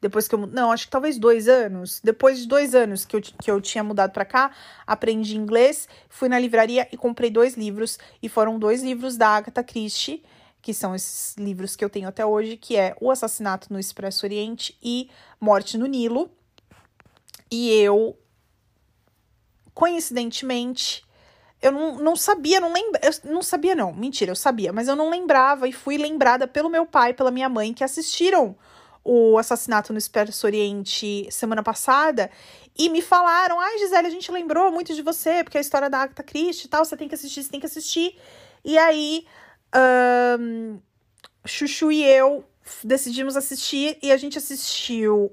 depois 0.00 0.28
que 0.28 0.34
eu. 0.34 0.46
Não, 0.46 0.70
acho 0.70 0.84
que 0.84 0.90
talvez 0.90 1.18
dois 1.18 1.48
anos. 1.48 2.00
Depois 2.04 2.40
de 2.40 2.46
dois 2.46 2.74
anos 2.74 3.04
que 3.04 3.16
eu, 3.16 3.20
que 3.20 3.50
eu 3.50 3.60
tinha 3.60 3.82
mudado 3.82 4.12
para 4.12 4.24
cá, 4.24 4.50
aprendi 4.86 5.36
inglês, 5.36 5.88
fui 6.08 6.28
na 6.28 6.38
livraria 6.38 6.86
e 6.92 6.96
comprei 6.96 7.30
dois 7.30 7.56
livros. 7.56 7.98
E 8.22 8.28
foram 8.28 8.58
dois 8.58 8.82
livros 8.82 9.16
da 9.16 9.28
Agatha 9.28 9.64
Christie 9.64 10.22
que 10.66 10.74
são 10.74 10.96
esses 10.96 11.36
livros 11.36 11.76
que 11.76 11.84
eu 11.84 11.88
tenho 11.88 12.08
até 12.08 12.26
hoje, 12.26 12.56
que 12.56 12.76
é 12.76 12.96
O 13.00 13.08
Assassinato 13.08 13.72
no 13.72 13.78
Expresso 13.78 14.26
Oriente 14.26 14.76
e 14.82 15.08
Morte 15.40 15.78
no 15.78 15.86
Nilo. 15.86 16.28
E 17.48 17.70
eu, 17.70 18.18
coincidentemente, 19.72 21.06
eu 21.62 21.70
não, 21.70 21.98
não 22.00 22.16
sabia, 22.16 22.58
não 22.58 22.72
lembra, 22.72 23.00
eu 23.00 23.32
não 23.32 23.42
sabia 23.44 23.76
não, 23.76 23.92
mentira, 23.92 24.32
eu 24.32 24.34
sabia, 24.34 24.72
mas 24.72 24.88
eu 24.88 24.96
não 24.96 25.08
lembrava 25.08 25.68
e 25.68 25.72
fui 25.72 25.96
lembrada 25.96 26.48
pelo 26.48 26.68
meu 26.68 26.84
pai, 26.84 27.14
pela 27.14 27.30
minha 27.30 27.48
mãe, 27.48 27.72
que 27.72 27.84
assistiram 27.84 28.56
o 29.04 29.38
assassinato 29.38 29.92
no 29.92 30.00
Expresso 30.00 30.48
Oriente 30.48 31.28
semana 31.30 31.62
passada 31.62 32.28
e 32.76 32.88
me 32.88 33.00
falaram: 33.00 33.60
ai, 33.60 33.78
Gisele, 33.78 34.08
a 34.08 34.10
gente 34.10 34.32
lembrou 34.32 34.72
muito 34.72 34.92
de 34.92 35.00
você, 35.00 35.44
porque 35.44 35.58
é 35.58 35.60
a 35.60 35.62
história 35.62 35.88
da 35.88 35.98
Agatha 35.98 36.24
Christie 36.24 36.66
e 36.66 36.68
tal, 36.68 36.84
você 36.84 36.96
tem 36.96 37.06
que 37.06 37.14
assistir, 37.14 37.44
você 37.44 37.50
tem 37.50 37.60
que 37.60 37.66
assistir. 37.66 38.18
E 38.64 38.76
aí 38.76 39.24
um, 39.74 40.80
Chuchu 41.44 41.90
e 41.92 42.04
eu 42.04 42.44
decidimos 42.82 43.36
assistir 43.36 43.98
e 44.02 44.10
a 44.10 44.16
gente 44.16 44.38
assistiu 44.38 45.32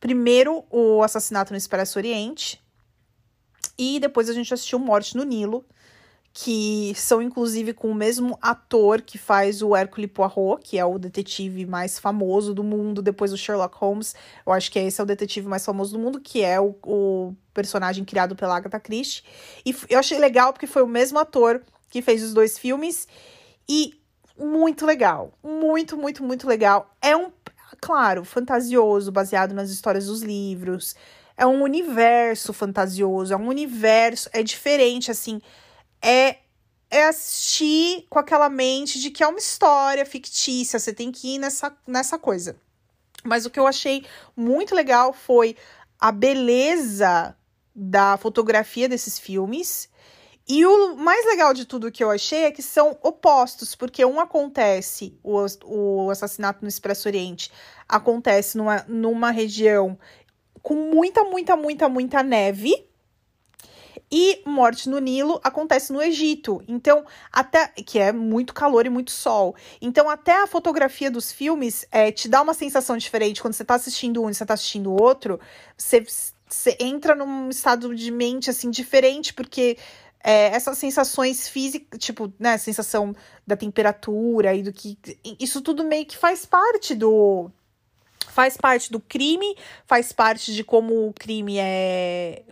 primeiro 0.00 0.64
o 0.70 1.02
Assassinato 1.02 1.52
no 1.52 1.56
Expresso 1.56 1.98
Oriente 1.98 2.62
e 3.78 4.00
depois 4.00 4.28
a 4.28 4.32
gente 4.32 4.52
assistiu 4.52 4.78
Morte 4.78 5.16
no 5.16 5.22
Nilo, 5.22 5.64
que 6.32 6.92
são 6.96 7.22
inclusive 7.22 7.72
com 7.72 7.90
o 7.90 7.94
mesmo 7.94 8.36
ator 8.42 9.00
que 9.00 9.16
faz 9.16 9.62
o 9.62 9.76
Hercule 9.76 10.06
Poirot, 10.06 10.62
que 10.62 10.78
é 10.78 10.84
o 10.84 10.98
detetive 10.98 11.64
mais 11.64 11.98
famoso 11.98 12.52
do 12.54 12.62
mundo 12.62 13.00
depois 13.00 13.30
do 13.30 13.36
Sherlock 13.36 13.76
Holmes. 13.76 14.14
Eu 14.44 14.52
acho 14.52 14.70
que 14.70 14.78
esse 14.78 15.00
é 15.00 15.04
o 15.04 15.06
detetive 15.06 15.48
mais 15.48 15.64
famoso 15.64 15.92
do 15.92 15.98
mundo, 15.98 16.20
que 16.20 16.42
é 16.42 16.60
o, 16.60 16.76
o 16.84 17.34
personagem 17.54 18.04
criado 18.04 18.36
pela 18.36 18.56
Agatha 18.56 18.80
Christie. 18.80 19.22
E 19.64 19.74
eu 19.88 19.98
achei 19.98 20.18
legal 20.18 20.52
porque 20.52 20.66
foi 20.66 20.82
o 20.82 20.88
mesmo 20.88 21.18
ator 21.18 21.62
que 21.90 22.02
fez 22.02 22.22
os 22.22 22.32
dois 22.32 22.58
filmes. 22.58 23.06
E 23.68 23.94
muito 24.38 24.86
legal. 24.86 25.32
Muito, 25.42 25.96
muito, 25.96 26.22
muito 26.22 26.46
legal. 26.46 26.94
É 27.00 27.16
um, 27.16 27.30
claro, 27.80 28.24
fantasioso, 28.24 29.12
baseado 29.12 29.52
nas 29.52 29.70
histórias 29.70 30.06
dos 30.06 30.22
livros. 30.22 30.94
É 31.36 31.46
um 31.46 31.62
universo 31.62 32.52
fantasioso, 32.52 33.32
é 33.32 33.36
um 33.36 33.48
universo, 33.48 34.28
é 34.32 34.42
diferente, 34.42 35.10
assim. 35.10 35.40
É 36.02 36.38
é 36.90 37.04
assistir 37.04 38.06
com 38.08 38.18
aquela 38.18 38.48
mente 38.48 38.98
de 38.98 39.10
que 39.10 39.22
é 39.22 39.26
uma 39.26 39.38
história 39.38 40.06
fictícia, 40.06 40.78
você 40.78 40.92
tem 40.92 41.12
que 41.12 41.34
ir 41.34 41.38
nessa, 41.38 41.76
nessa 41.86 42.18
coisa. 42.18 42.56
Mas 43.24 43.44
o 43.44 43.50
que 43.50 43.60
eu 43.60 43.66
achei 43.66 44.06
muito 44.34 44.74
legal 44.74 45.12
foi 45.12 45.56
a 46.00 46.10
beleza 46.10 47.36
da 47.74 48.16
fotografia 48.16 48.88
desses 48.88 49.18
filmes 49.18 49.88
e 50.48 50.64
o 50.64 50.96
mais 50.96 51.26
legal 51.26 51.52
de 51.52 51.66
tudo 51.66 51.92
que 51.92 52.02
eu 52.02 52.10
achei 52.10 52.44
é 52.44 52.50
que 52.50 52.62
são 52.62 52.96
opostos, 53.02 53.74
porque 53.74 54.02
um 54.04 54.18
acontece, 54.18 55.18
o, 55.22 55.44
o 55.64 56.10
assassinato 56.10 56.60
no 56.62 56.68
Expresso 56.68 57.06
Oriente 57.06 57.52
acontece 57.86 58.56
numa, 58.56 58.82
numa 58.88 59.30
região 59.30 59.98
com 60.62 60.74
muita, 60.74 61.22
muita, 61.24 61.54
muita, 61.54 61.88
muita 61.88 62.22
neve. 62.22 62.86
E 64.10 64.40
Morte 64.46 64.88
no 64.88 64.98
Nilo 64.98 65.38
acontece 65.44 65.92
no 65.92 66.00
Egito. 66.00 66.62
Então, 66.66 67.04
até 67.30 67.68
que 67.68 67.98
é 67.98 68.10
muito 68.10 68.54
calor 68.54 68.86
e 68.86 68.90
muito 68.90 69.10
sol. 69.10 69.54
Então, 69.82 70.08
até 70.08 70.42
a 70.42 70.46
fotografia 70.46 71.10
dos 71.10 71.30
filmes 71.30 71.86
é, 71.92 72.10
te 72.10 72.26
dá 72.26 72.40
uma 72.40 72.54
sensação 72.54 72.96
diferente. 72.96 73.42
Quando 73.42 73.52
você 73.52 73.66
tá 73.66 73.74
assistindo 73.74 74.22
um 74.22 74.30
e 74.30 74.34
você 74.34 74.46
tá 74.46 74.54
assistindo 74.54 74.90
o 74.90 75.02
outro, 75.02 75.38
você, 75.76 76.02
você 76.46 76.74
entra 76.80 77.14
num 77.14 77.50
estado 77.50 77.94
de 77.94 78.10
mente 78.10 78.48
assim 78.48 78.70
diferente, 78.70 79.34
porque 79.34 79.76
é, 80.22 80.46
essas 80.46 80.76
sensações 80.78 81.48
físicas, 81.48 81.98
tipo, 81.98 82.32
né, 82.38 82.58
sensação 82.58 83.14
da 83.46 83.56
temperatura 83.56 84.54
e 84.54 84.62
do 84.62 84.72
que. 84.72 84.98
Isso 85.38 85.60
tudo 85.60 85.84
meio 85.84 86.06
que 86.06 86.16
faz 86.16 86.44
parte 86.44 86.94
do. 86.94 87.50
Faz 88.28 88.56
parte 88.56 88.92
do 88.92 89.00
crime, 89.00 89.56
faz 89.86 90.12
parte 90.12 90.52
de 90.52 90.62
como 90.62 91.08
o 91.08 91.12
crime 91.12 91.58
é. 91.58 92.42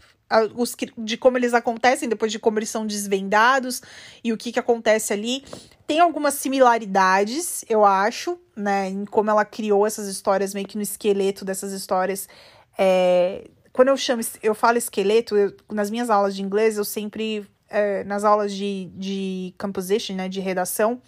Os, 0.57 0.75
de 0.99 1.17
como 1.17 1.39
eles 1.39 1.55
acontecem 1.55 2.09
depois 2.09 2.33
de 2.33 2.39
como 2.41 2.59
eles 2.59 2.69
são 2.69 2.85
desvendados 2.85 3.81
e 4.25 4.33
o 4.33 4.37
que, 4.37 4.51
que 4.51 4.59
acontece 4.59 5.13
ali. 5.13 5.45
Tem 5.87 6.01
algumas 6.01 6.35
similaridades, 6.35 7.65
eu 7.69 7.85
acho, 7.85 8.37
né, 8.57 8.89
em 8.89 9.05
como 9.05 9.31
ela 9.31 9.45
criou 9.45 9.87
essas 9.87 10.09
histórias, 10.09 10.53
meio 10.53 10.67
que 10.67 10.77
no 10.77 10.83
esqueleto 10.83 11.45
dessas 11.45 11.73
histórias. 11.73 12.29
É, 12.77 13.49
quando 13.73 13.89
eu 13.89 13.97
chamo, 13.97 14.21
eu 14.43 14.53
falo 14.53 14.79
esqueleto, 14.79 15.37
eu, 15.37 15.55
nas 15.71 15.91
minhas 15.91 16.11
aulas 16.11 16.35
de 16.35 16.43
inglês, 16.43 16.77
eu 16.77 16.85
sempre 16.85 17.47
é, 17.69 18.05
nas 18.05 18.25
aulas 18.25 18.53
de, 18.53 18.91
de 18.95 19.55
composition, 19.59 20.15
né, 20.15 20.29
de 20.29 20.41
redação, 20.41 21.01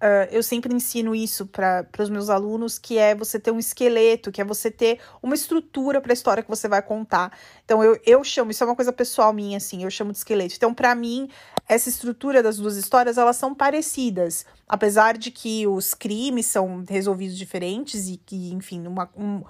Uh, 0.00 0.24
eu 0.30 0.42
sempre 0.42 0.74
ensino 0.74 1.14
isso 1.14 1.46
para 1.46 1.86
os 1.98 2.08
meus 2.08 2.30
alunos, 2.30 2.78
que 2.78 2.96
é 2.96 3.14
você 3.14 3.38
ter 3.38 3.50
um 3.50 3.58
esqueleto, 3.58 4.32
que 4.32 4.40
é 4.40 4.44
você 4.44 4.70
ter 4.70 4.98
uma 5.22 5.34
estrutura 5.34 6.00
para 6.00 6.10
a 6.10 6.14
história 6.14 6.42
que 6.42 6.48
você 6.48 6.66
vai 6.66 6.80
contar. 6.80 7.30
Então, 7.66 7.84
eu, 7.84 8.00
eu 8.06 8.24
chamo, 8.24 8.50
isso 8.50 8.64
é 8.64 8.66
uma 8.66 8.74
coisa 8.74 8.94
pessoal 8.94 9.30
minha, 9.30 9.58
assim, 9.58 9.84
eu 9.84 9.90
chamo 9.90 10.10
de 10.10 10.16
esqueleto. 10.16 10.54
Então, 10.56 10.72
para 10.72 10.94
mim, 10.94 11.28
essa 11.68 11.90
estrutura 11.90 12.42
das 12.42 12.56
duas 12.56 12.76
histórias, 12.76 13.18
elas 13.18 13.36
são 13.36 13.54
parecidas. 13.54 14.46
Apesar 14.66 15.18
de 15.18 15.30
que 15.30 15.66
os 15.66 15.92
crimes 15.92 16.46
são 16.46 16.82
resolvidos 16.88 17.36
diferentes 17.36 18.08
e 18.08 18.16
que, 18.16 18.54
enfim, 18.54 18.86
uma, 18.86 19.10
um, 19.14 19.42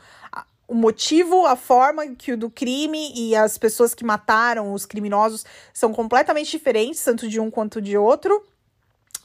o 0.71 0.75
motivo, 0.75 1.47
a 1.47 1.57
forma 1.57 2.15
que 2.15 2.33
o 2.33 2.39
do 2.39 2.49
crime 2.49 3.13
e 3.17 3.35
as 3.35 3.59
pessoas 3.59 3.93
que 3.93 4.05
mataram 4.05 4.73
os 4.73 4.87
criminosos 4.87 5.45
são 5.75 5.93
completamente 5.93 6.49
diferentes, 6.49 7.03
tanto 7.03 7.29
de 7.29 7.41
um 7.41 7.51
quanto 7.51 7.83
de 7.83 7.99
outro. 7.99 8.47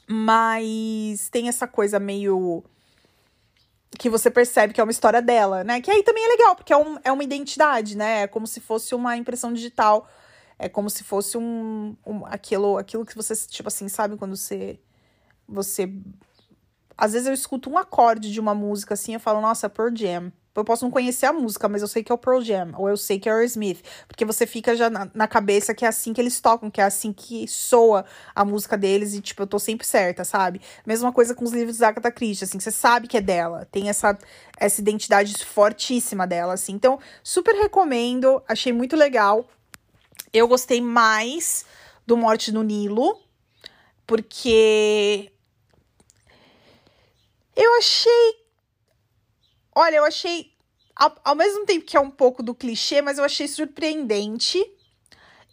Mas 0.08 1.28
tem 1.28 1.46
essa 1.46 1.68
coisa 1.68 2.00
meio 2.00 2.64
que 3.96 4.10
você 4.10 4.28
percebe 4.28 4.74
que 4.74 4.80
é 4.80 4.84
uma 4.84 4.90
história 4.90 5.22
dela, 5.22 5.62
né? 5.62 5.80
Que 5.80 5.88
aí 5.88 6.02
também 6.02 6.24
é 6.24 6.28
legal, 6.28 6.56
porque 6.56 6.72
é, 6.72 6.76
um, 6.76 6.98
é 7.04 7.12
uma 7.12 7.22
identidade, 7.22 7.96
né? 7.96 8.22
É 8.22 8.26
como 8.26 8.44
se 8.44 8.60
fosse 8.60 8.92
uma 8.92 9.16
impressão 9.16 9.52
digital. 9.52 10.08
É 10.58 10.68
como 10.68 10.90
se 10.90 11.04
fosse 11.04 11.38
um, 11.38 11.96
um 12.04 12.26
aquilo, 12.26 12.76
aquilo 12.76 13.06
que 13.06 13.14
você, 13.14 13.36
tipo 13.46 13.68
assim, 13.68 13.88
sabe 13.88 14.16
quando 14.16 14.36
você 14.36 14.80
você 15.48 15.88
às 16.98 17.12
vezes 17.12 17.28
eu 17.28 17.34
escuto 17.34 17.70
um 17.70 17.78
acorde 17.78 18.32
de 18.32 18.40
uma 18.40 18.54
música 18.54 18.94
assim, 18.94 19.14
eu 19.14 19.20
falo, 19.20 19.40
nossa, 19.40 19.70
Pearl 19.70 19.94
Jam. 19.94 20.32
Eu 20.60 20.64
posso 20.64 20.84
não 20.84 20.90
conhecer 20.90 21.26
a 21.26 21.32
música, 21.32 21.68
mas 21.68 21.82
eu 21.82 21.88
sei 21.88 22.02
que 22.02 22.10
é 22.10 22.14
o 22.14 22.18
Pearl 22.18 22.40
Jam, 22.40 22.72
ou 22.76 22.88
eu 22.88 22.96
sei 22.96 23.18
que 23.18 23.28
é 23.28 23.34
o 23.34 23.42
Smith, 23.42 23.84
porque 24.06 24.24
você 24.24 24.46
fica 24.46 24.74
já 24.74 24.88
na, 24.88 25.08
na, 25.14 25.28
cabeça 25.28 25.74
que 25.74 25.84
é 25.84 25.88
assim 25.88 26.12
que 26.12 26.20
eles 26.20 26.40
tocam, 26.40 26.70
que 26.70 26.80
é 26.80 26.84
assim 26.84 27.12
que 27.12 27.46
soa 27.46 28.04
a 28.34 28.44
música 28.44 28.76
deles, 28.76 29.14
e 29.14 29.20
tipo, 29.20 29.42
eu 29.42 29.46
tô 29.46 29.58
sempre 29.58 29.86
certa, 29.86 30.24
sabe? 30.24 30.60
Mesma 30.86 31.12
coisa 31.12 31.34
com 31.34 31.44
os 31.44 31.52
livros 31.52 31.78
da 31.78 31.88
Agatha 31.88 32.10
Christie, 32.10 32.44
assim, 32.44 32.58
você 32.58 32.70
sabe 32.70 33.08
que 33.08 33.16
é 33.16 33.20
dela, 33.20 33.66
tem 33.70 33.88
essa, 33.88 34.16
essa 34.58 34.80
identidade 34.80 35.34
fortíssima 35.44 36.26
dela, 36.26 36.54
assim. 36.54 36.72
Então, 36.72 36.98
super 37.22 37.54
recomendo, 37.54 38.42
achei 38.48 38.72
muito 38.72 38.96
legal. 38.96 39.48
Eu 40.32 40.48
gostei 40.48 40.80
mais 40.80 41.64
do 42.06 42.16
Morte 42.16 42.52
no 42.52 42.62
Nilo, 42.62 43.20
porque 44.06 45.30
eu 47.56 47.78
achei 47.78 48.45
Olha, 49.78 49.96
eu 49.96 50.04
achei. 50.04 50.54
Ao, 50.96 51.14
ao 51.22 51.34
mesmo 51.34 51.66
tempo 51.66 51.84
que 51.84 51.98
é 51.98 52.00
um 52.00 52.10
pouco 52.10 52.42
do 52.42 52.54
clichê, 52.54 53.02
mas 53.02 53.18
eu 53.18 53.24
achei 53.24 53.46
surpreendente. 53.46 54.58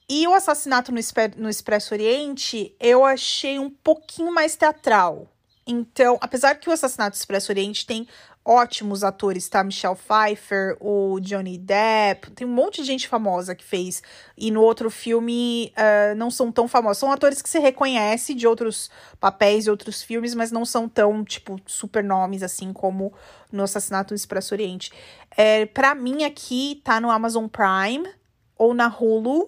E 0.09 0.25
o 0.25 0.33
assassinato 0.33 0.93
no, 0.93 0.99
no 1.35 1.49
Expresso 1.49 1.93
Oriente, 1.93 2.73
eu 2.79 3.03
achei 3.03 3.59
um 3.59 3.69
pouquinho 3.69 4.33
mais 4.33 4.55
teatral. 4.55 5.29
Então, 5.67 6.17
apesar 6.21 6.55
que 6.55 6.69
o 6.69 6.71
assassinato 6.71 7.17
do 7.17 7.19
Expresso 7.19 7.51
Oriente 7.51 7.85
tem 7.85 8.07
ótimos 8.45 9.03
atores, 9.03 9.47
tá? 9.47 9.63
Michelle 9.63 9.95
Pfeiffer, 9.95 10.75
o 10.79 11.19
Johnny 11.21 11.57
Depp, 11.57 12.31
tem 12.31 12.45
um 12.45 12.51
monte 12.51 12.81
de 12.81 12.87
gente 12.87 13.07
famosa 13.07 13.55
que 13.55 13.63
fez. 13.63 14.03
E 14.37 14.51
no 14.51 14.61
outro 14.61 14.89
filme 14.89 15.73
uh, 15.77 16.15
não 16.15 16.29
são 16.29 16.51
tão 16.51 16.67
famosos. 16.67 16.97
São 16.97 17.11
atores 17.11 17.41
que 17.41 17.49
se 17.49 17.59
reconhece 17.59 18.33
de 18.33 18.45
outros 18.45 18.91
papéis 19.19 19.65
e 19.65 19.69
outros 19.69 20.03
filmes, 20.03 20.35
mas 20.35 20.51
não 20.51 20.65
são 20.65 20.89
tão, 20.89 21.23
tipo, 21.23 21.59
super 21.65 22.03
nomes 22.03 22.43
assim 22.43 22.73
como 22.73 23.13
no 23.51 23.63
Assassinato 23.63 24.13
do 24.13 24.17
Expresso 24.17 24.53
Oriente. 24.53 24.91
É, 25.35 25.65
pra 25.65 25.95
mim, 25.95 26.23
aqui 26.23 26.81
tá 26.83 26.99
no 26.99 27.09
Amazon 27.09 27.47
Prime 27.47 28.09
ou 28.57 28.73
na 28.73 28.87
Hulu, 28.87 29.43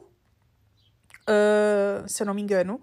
uh, 1.27 2.07
se 2.07 2.23
eu 2.23 2.27
não 2.27 2.33
me 2.33 2.41
engano. 2.41 2.81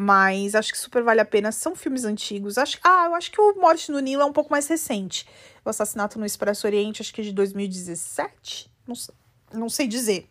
Mas 0.00 0.54
acho 0.54 0.70
que 0.70 0.78
super 0.78 1.02
vale 1.02 1.20
a 1.20 1.24
pena. 1.24 1.50
São 1.50 1.74
filmes 1.74 2.04
antigos. 2.04 2.56
Acho, 2.56 2.78
ah, 2.84 3.06
eu 3.06 3.16
acho 3.16 3.32
que 3.32 3.40
o 3.40 3.54
Morte 3.54 3.90
no 3.90 3.98
Nilo 3.98 4.22
é 4.22 4.24
um 4.24 4.32
pouco 4.32 4.48
mais 4.48 4.68
recente. 4.68 5.26
O 5.64 5.68
Assassinato 5.68 6.20
no 6.20 6.24
Expresso 6.24 6.68
Oriente, 6.68 7.02
acho 7.02 7.12
que 7.12 7.20
é 7.20 7.24
de 7.24 7.32
2017. 7.32 8.70
Não, 8.86 8.94
não 9.52 9.68
sei 9.68 9.88
dizer. 9.88 10.30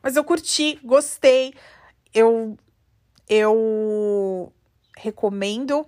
Mas 0.00 0.14
eu 0.14 0.22
curti, 0.22 0.78
gostei. 0.84 1.52
Eu, 2.14 2.56
eu 3.28 4.52
recomendo 4.96 5.84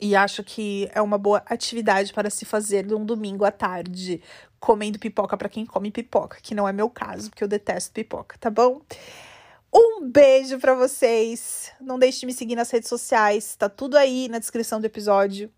e 0.00 0.16
acho 0.16 0.42
que 0.42 0.88
é 0.94 1.02
uma 1.02 1.18
boa 1.18 1.42
atividade 1.44 2.14
para 2.14 2.30
se 2.30 2.46
fazer 2.46 2.86
num 2.86 3.04
domingo 3.04 3.44
à 3.44 3.50
tarde, 3.50 4.22
comendo 4.58 4.98
pipoca 4.98 5.36
para 5.36 5.50
quem 5.50 5.66
come 5.66 5.90
pipoca, 5.90 6.38
que 6.40 6.54
não 6.54 6.66
é 6.66 6.72
meu 6.72 6.88
caso, 6.88 7.28
porque 7.28 7.44
eu 7.44 7.48
detesto 7.48 7.92
pipoca, 7.92 8.38
tá 8.38 8.48
bom? 8.48 8.80
Um 9.72 10.08
beijo 10.08 10.58
para 10.58 10.74
vocês. 10.74 11.72
Não 11.80 11.98
deixe 11.98 12.20
de 12.20 12.26
me 12.26 12.32
seguir 12.32 12.56
nas 12.56 12.70
redes 12.70 12.88
sociais, 12.88 13.54
tá 13.56 13.68
tudo 13.68 13.96
aí 13.96 14.28
na 14.28 14.38
descrição 14.38 14.80
do 14.80 14.86
episódio. 14.86 15.50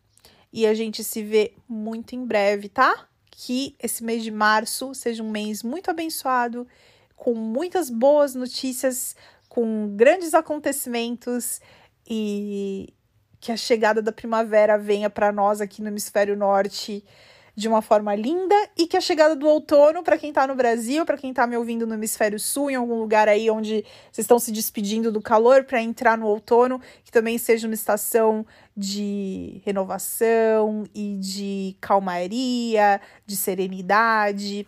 E 0.53 0.67
a 0.67 0.75
gente 0.75 1.05
se 1.05 1.23
vê 1.23 1.55
muito 1.69 2.15
em 2.15 2.27
breve, 2.27 2.69
tá? 2.69 3.09
Que 3.31 3.77
esse 3.81 4.03
mês 4.03 4.23
de 4.23 4.31
março 4.31 4.95
seja 4.95 5.23
um 5.23 5.31
mês 5.31 5.63
muito 5.63 5.91
abençoado, 5.91 6.67
com 7.15 7.35
muitas 7.35 7.89
boas 7.89 8.35
notícias, 8.35 9.15
com 9.49 9.95
grandes 9.97 10.35
acontecimentos 10.35 11.61
e 12.09 12.93
que 13.41 13.53
a 13.53 13.57
chegada 13.57 14.03
da 14.03 14.13
primavera 14.13 14.77
venha 14.77 15.09
para 15.09 15.33
nós 15.33 15.61
aqui 15.61 15.81
no 15.81 15.89
hemisfério 15.89 16.37
norte 16.37 17.05
de 17.55 17.69
uma 17.69 17.83
forma 17.83 18.15
linda 18.15 18.55
e 18.77 18.87
que 18.87 18.97
a 18.97 19.01
chegada 19.01 19.35
do 19.37 19.47
outono, 19.47 20.03
para 20.03 20.17
quem 20.17 20.31
está 20.31 20.47
no 20.47 20.55
Brasil, 20.55 21.05
para 21.05 21.17
quem 21.17 21.31
está 21.31 21.47
me 21.47 21.57
ouvindo 21.57 21.87
no 21.87 21.95
hemisfério 21.95 22.39
sul, 22.39 22.71
em 22.71 22.75
algum 22.75 22.99
lugar 22.99 23.29
aí 23.29 23.51
onde 23.51 23.85
vocês 24.11 24.25
estão 24.25 24.39
se 24.39 24.53
despedindo 24.53 25.11
do 25.11 25.21
calor 25.21 25.65
para 25.65 25.83
entrar 25.83 26.17
no 26.17 26.27
outono, 26.27 26.81
que 27.05 27.11
também 27.11 27.39
seja 27.39 27.67
uma 27.67 27.75
estação 27.75 28.47
de 28.77 29.61
renovação 29.65 30.85
e 30.95 31.17
de 31.17 31.77
calmaria, 31.81 33.01
de 33.27 33.37
serenidade, 33.37 34.67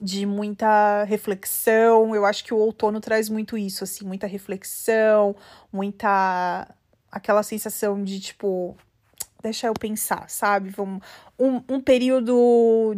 de 0.00 0.26
muita 0.26 1.04
reflexão. 1.04 2.14
Eu 2.14 2.24
acho 2.24 2.44
que 2.44 2.54
o 2.54 2.58
outono 2.58 3.00
traz 3.00 3.28
muito 3.28 3.56
isso, 3.56 3.84
assim, 3.84 4.04
muita 4.04 4.26
reflexão, 4.26 5.34
muita 5.72 6.68
aquela 7.10 7.42
sensação 7.42 8.02
de 8.04 8.20
tipo 8.20 8.76
deixa 9.46 9.68
eu 9.68 9.74
pensar, 9.74 10.28
sabe? 10.28 10.74
Um, 10.78 10.98
um, 11.38 11.62
um 11.68 11.80
período, 11.80 12.96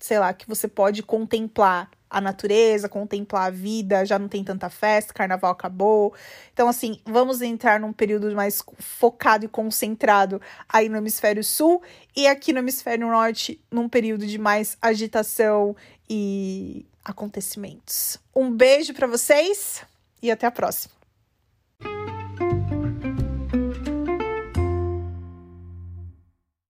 sei 0.00 0.18
lá, 0.18 0.32
que 0.32 0.48
você 0.48 0.66
pode 0.66 1.02
contemplar 1.02 1.90
a 2.08 2.20
natureza, 2.20 2.88
contemplar 2.88 3.48
a 3.48 3.50
vida, 3.50 4.04
já 4.06 4.18
não 4.18 4.28
tem 4.28 4.42
tanta 4.42 4.70
festa, 4.70 5.12
carnaval 5.12 5.50
acabou. 5.50 6.14
Então, 6.54 6.68
assim, 6.68 7.00
vamos 7.04 7.42
entrar 7.42 7.78
num 7.78 7.92
período 7.92 8.34
mais 8.34 8.62
focado 8.78 9.44
e 9.44 9.48
concentrado 9.48 10.40
aí 10.68 10.88
no 10.88 10.96
hemisfério 10.96 11.44
sul 11.44 11.82
e 12.16 12.26
aqui 12.26 12.52
no 12.52 12.60
hemisfério 12.60 13.06
norte, 13.06 13.60
num 13.70 13.88
período 13.88 14.26
de 14.26 14.38
mais 14.38 14.78
agitação 14.80 15.76
e 16.08 16.86
acontecimentos. 17.04 18.16
Um 18.34 18.50
beijo 18.50 18.94
para 18.94 19.06
vocês 19.06 19.82
e 20.22 20.30
até 20.30 20.46
a 20.46 20.50
próxima. 20.50 21.03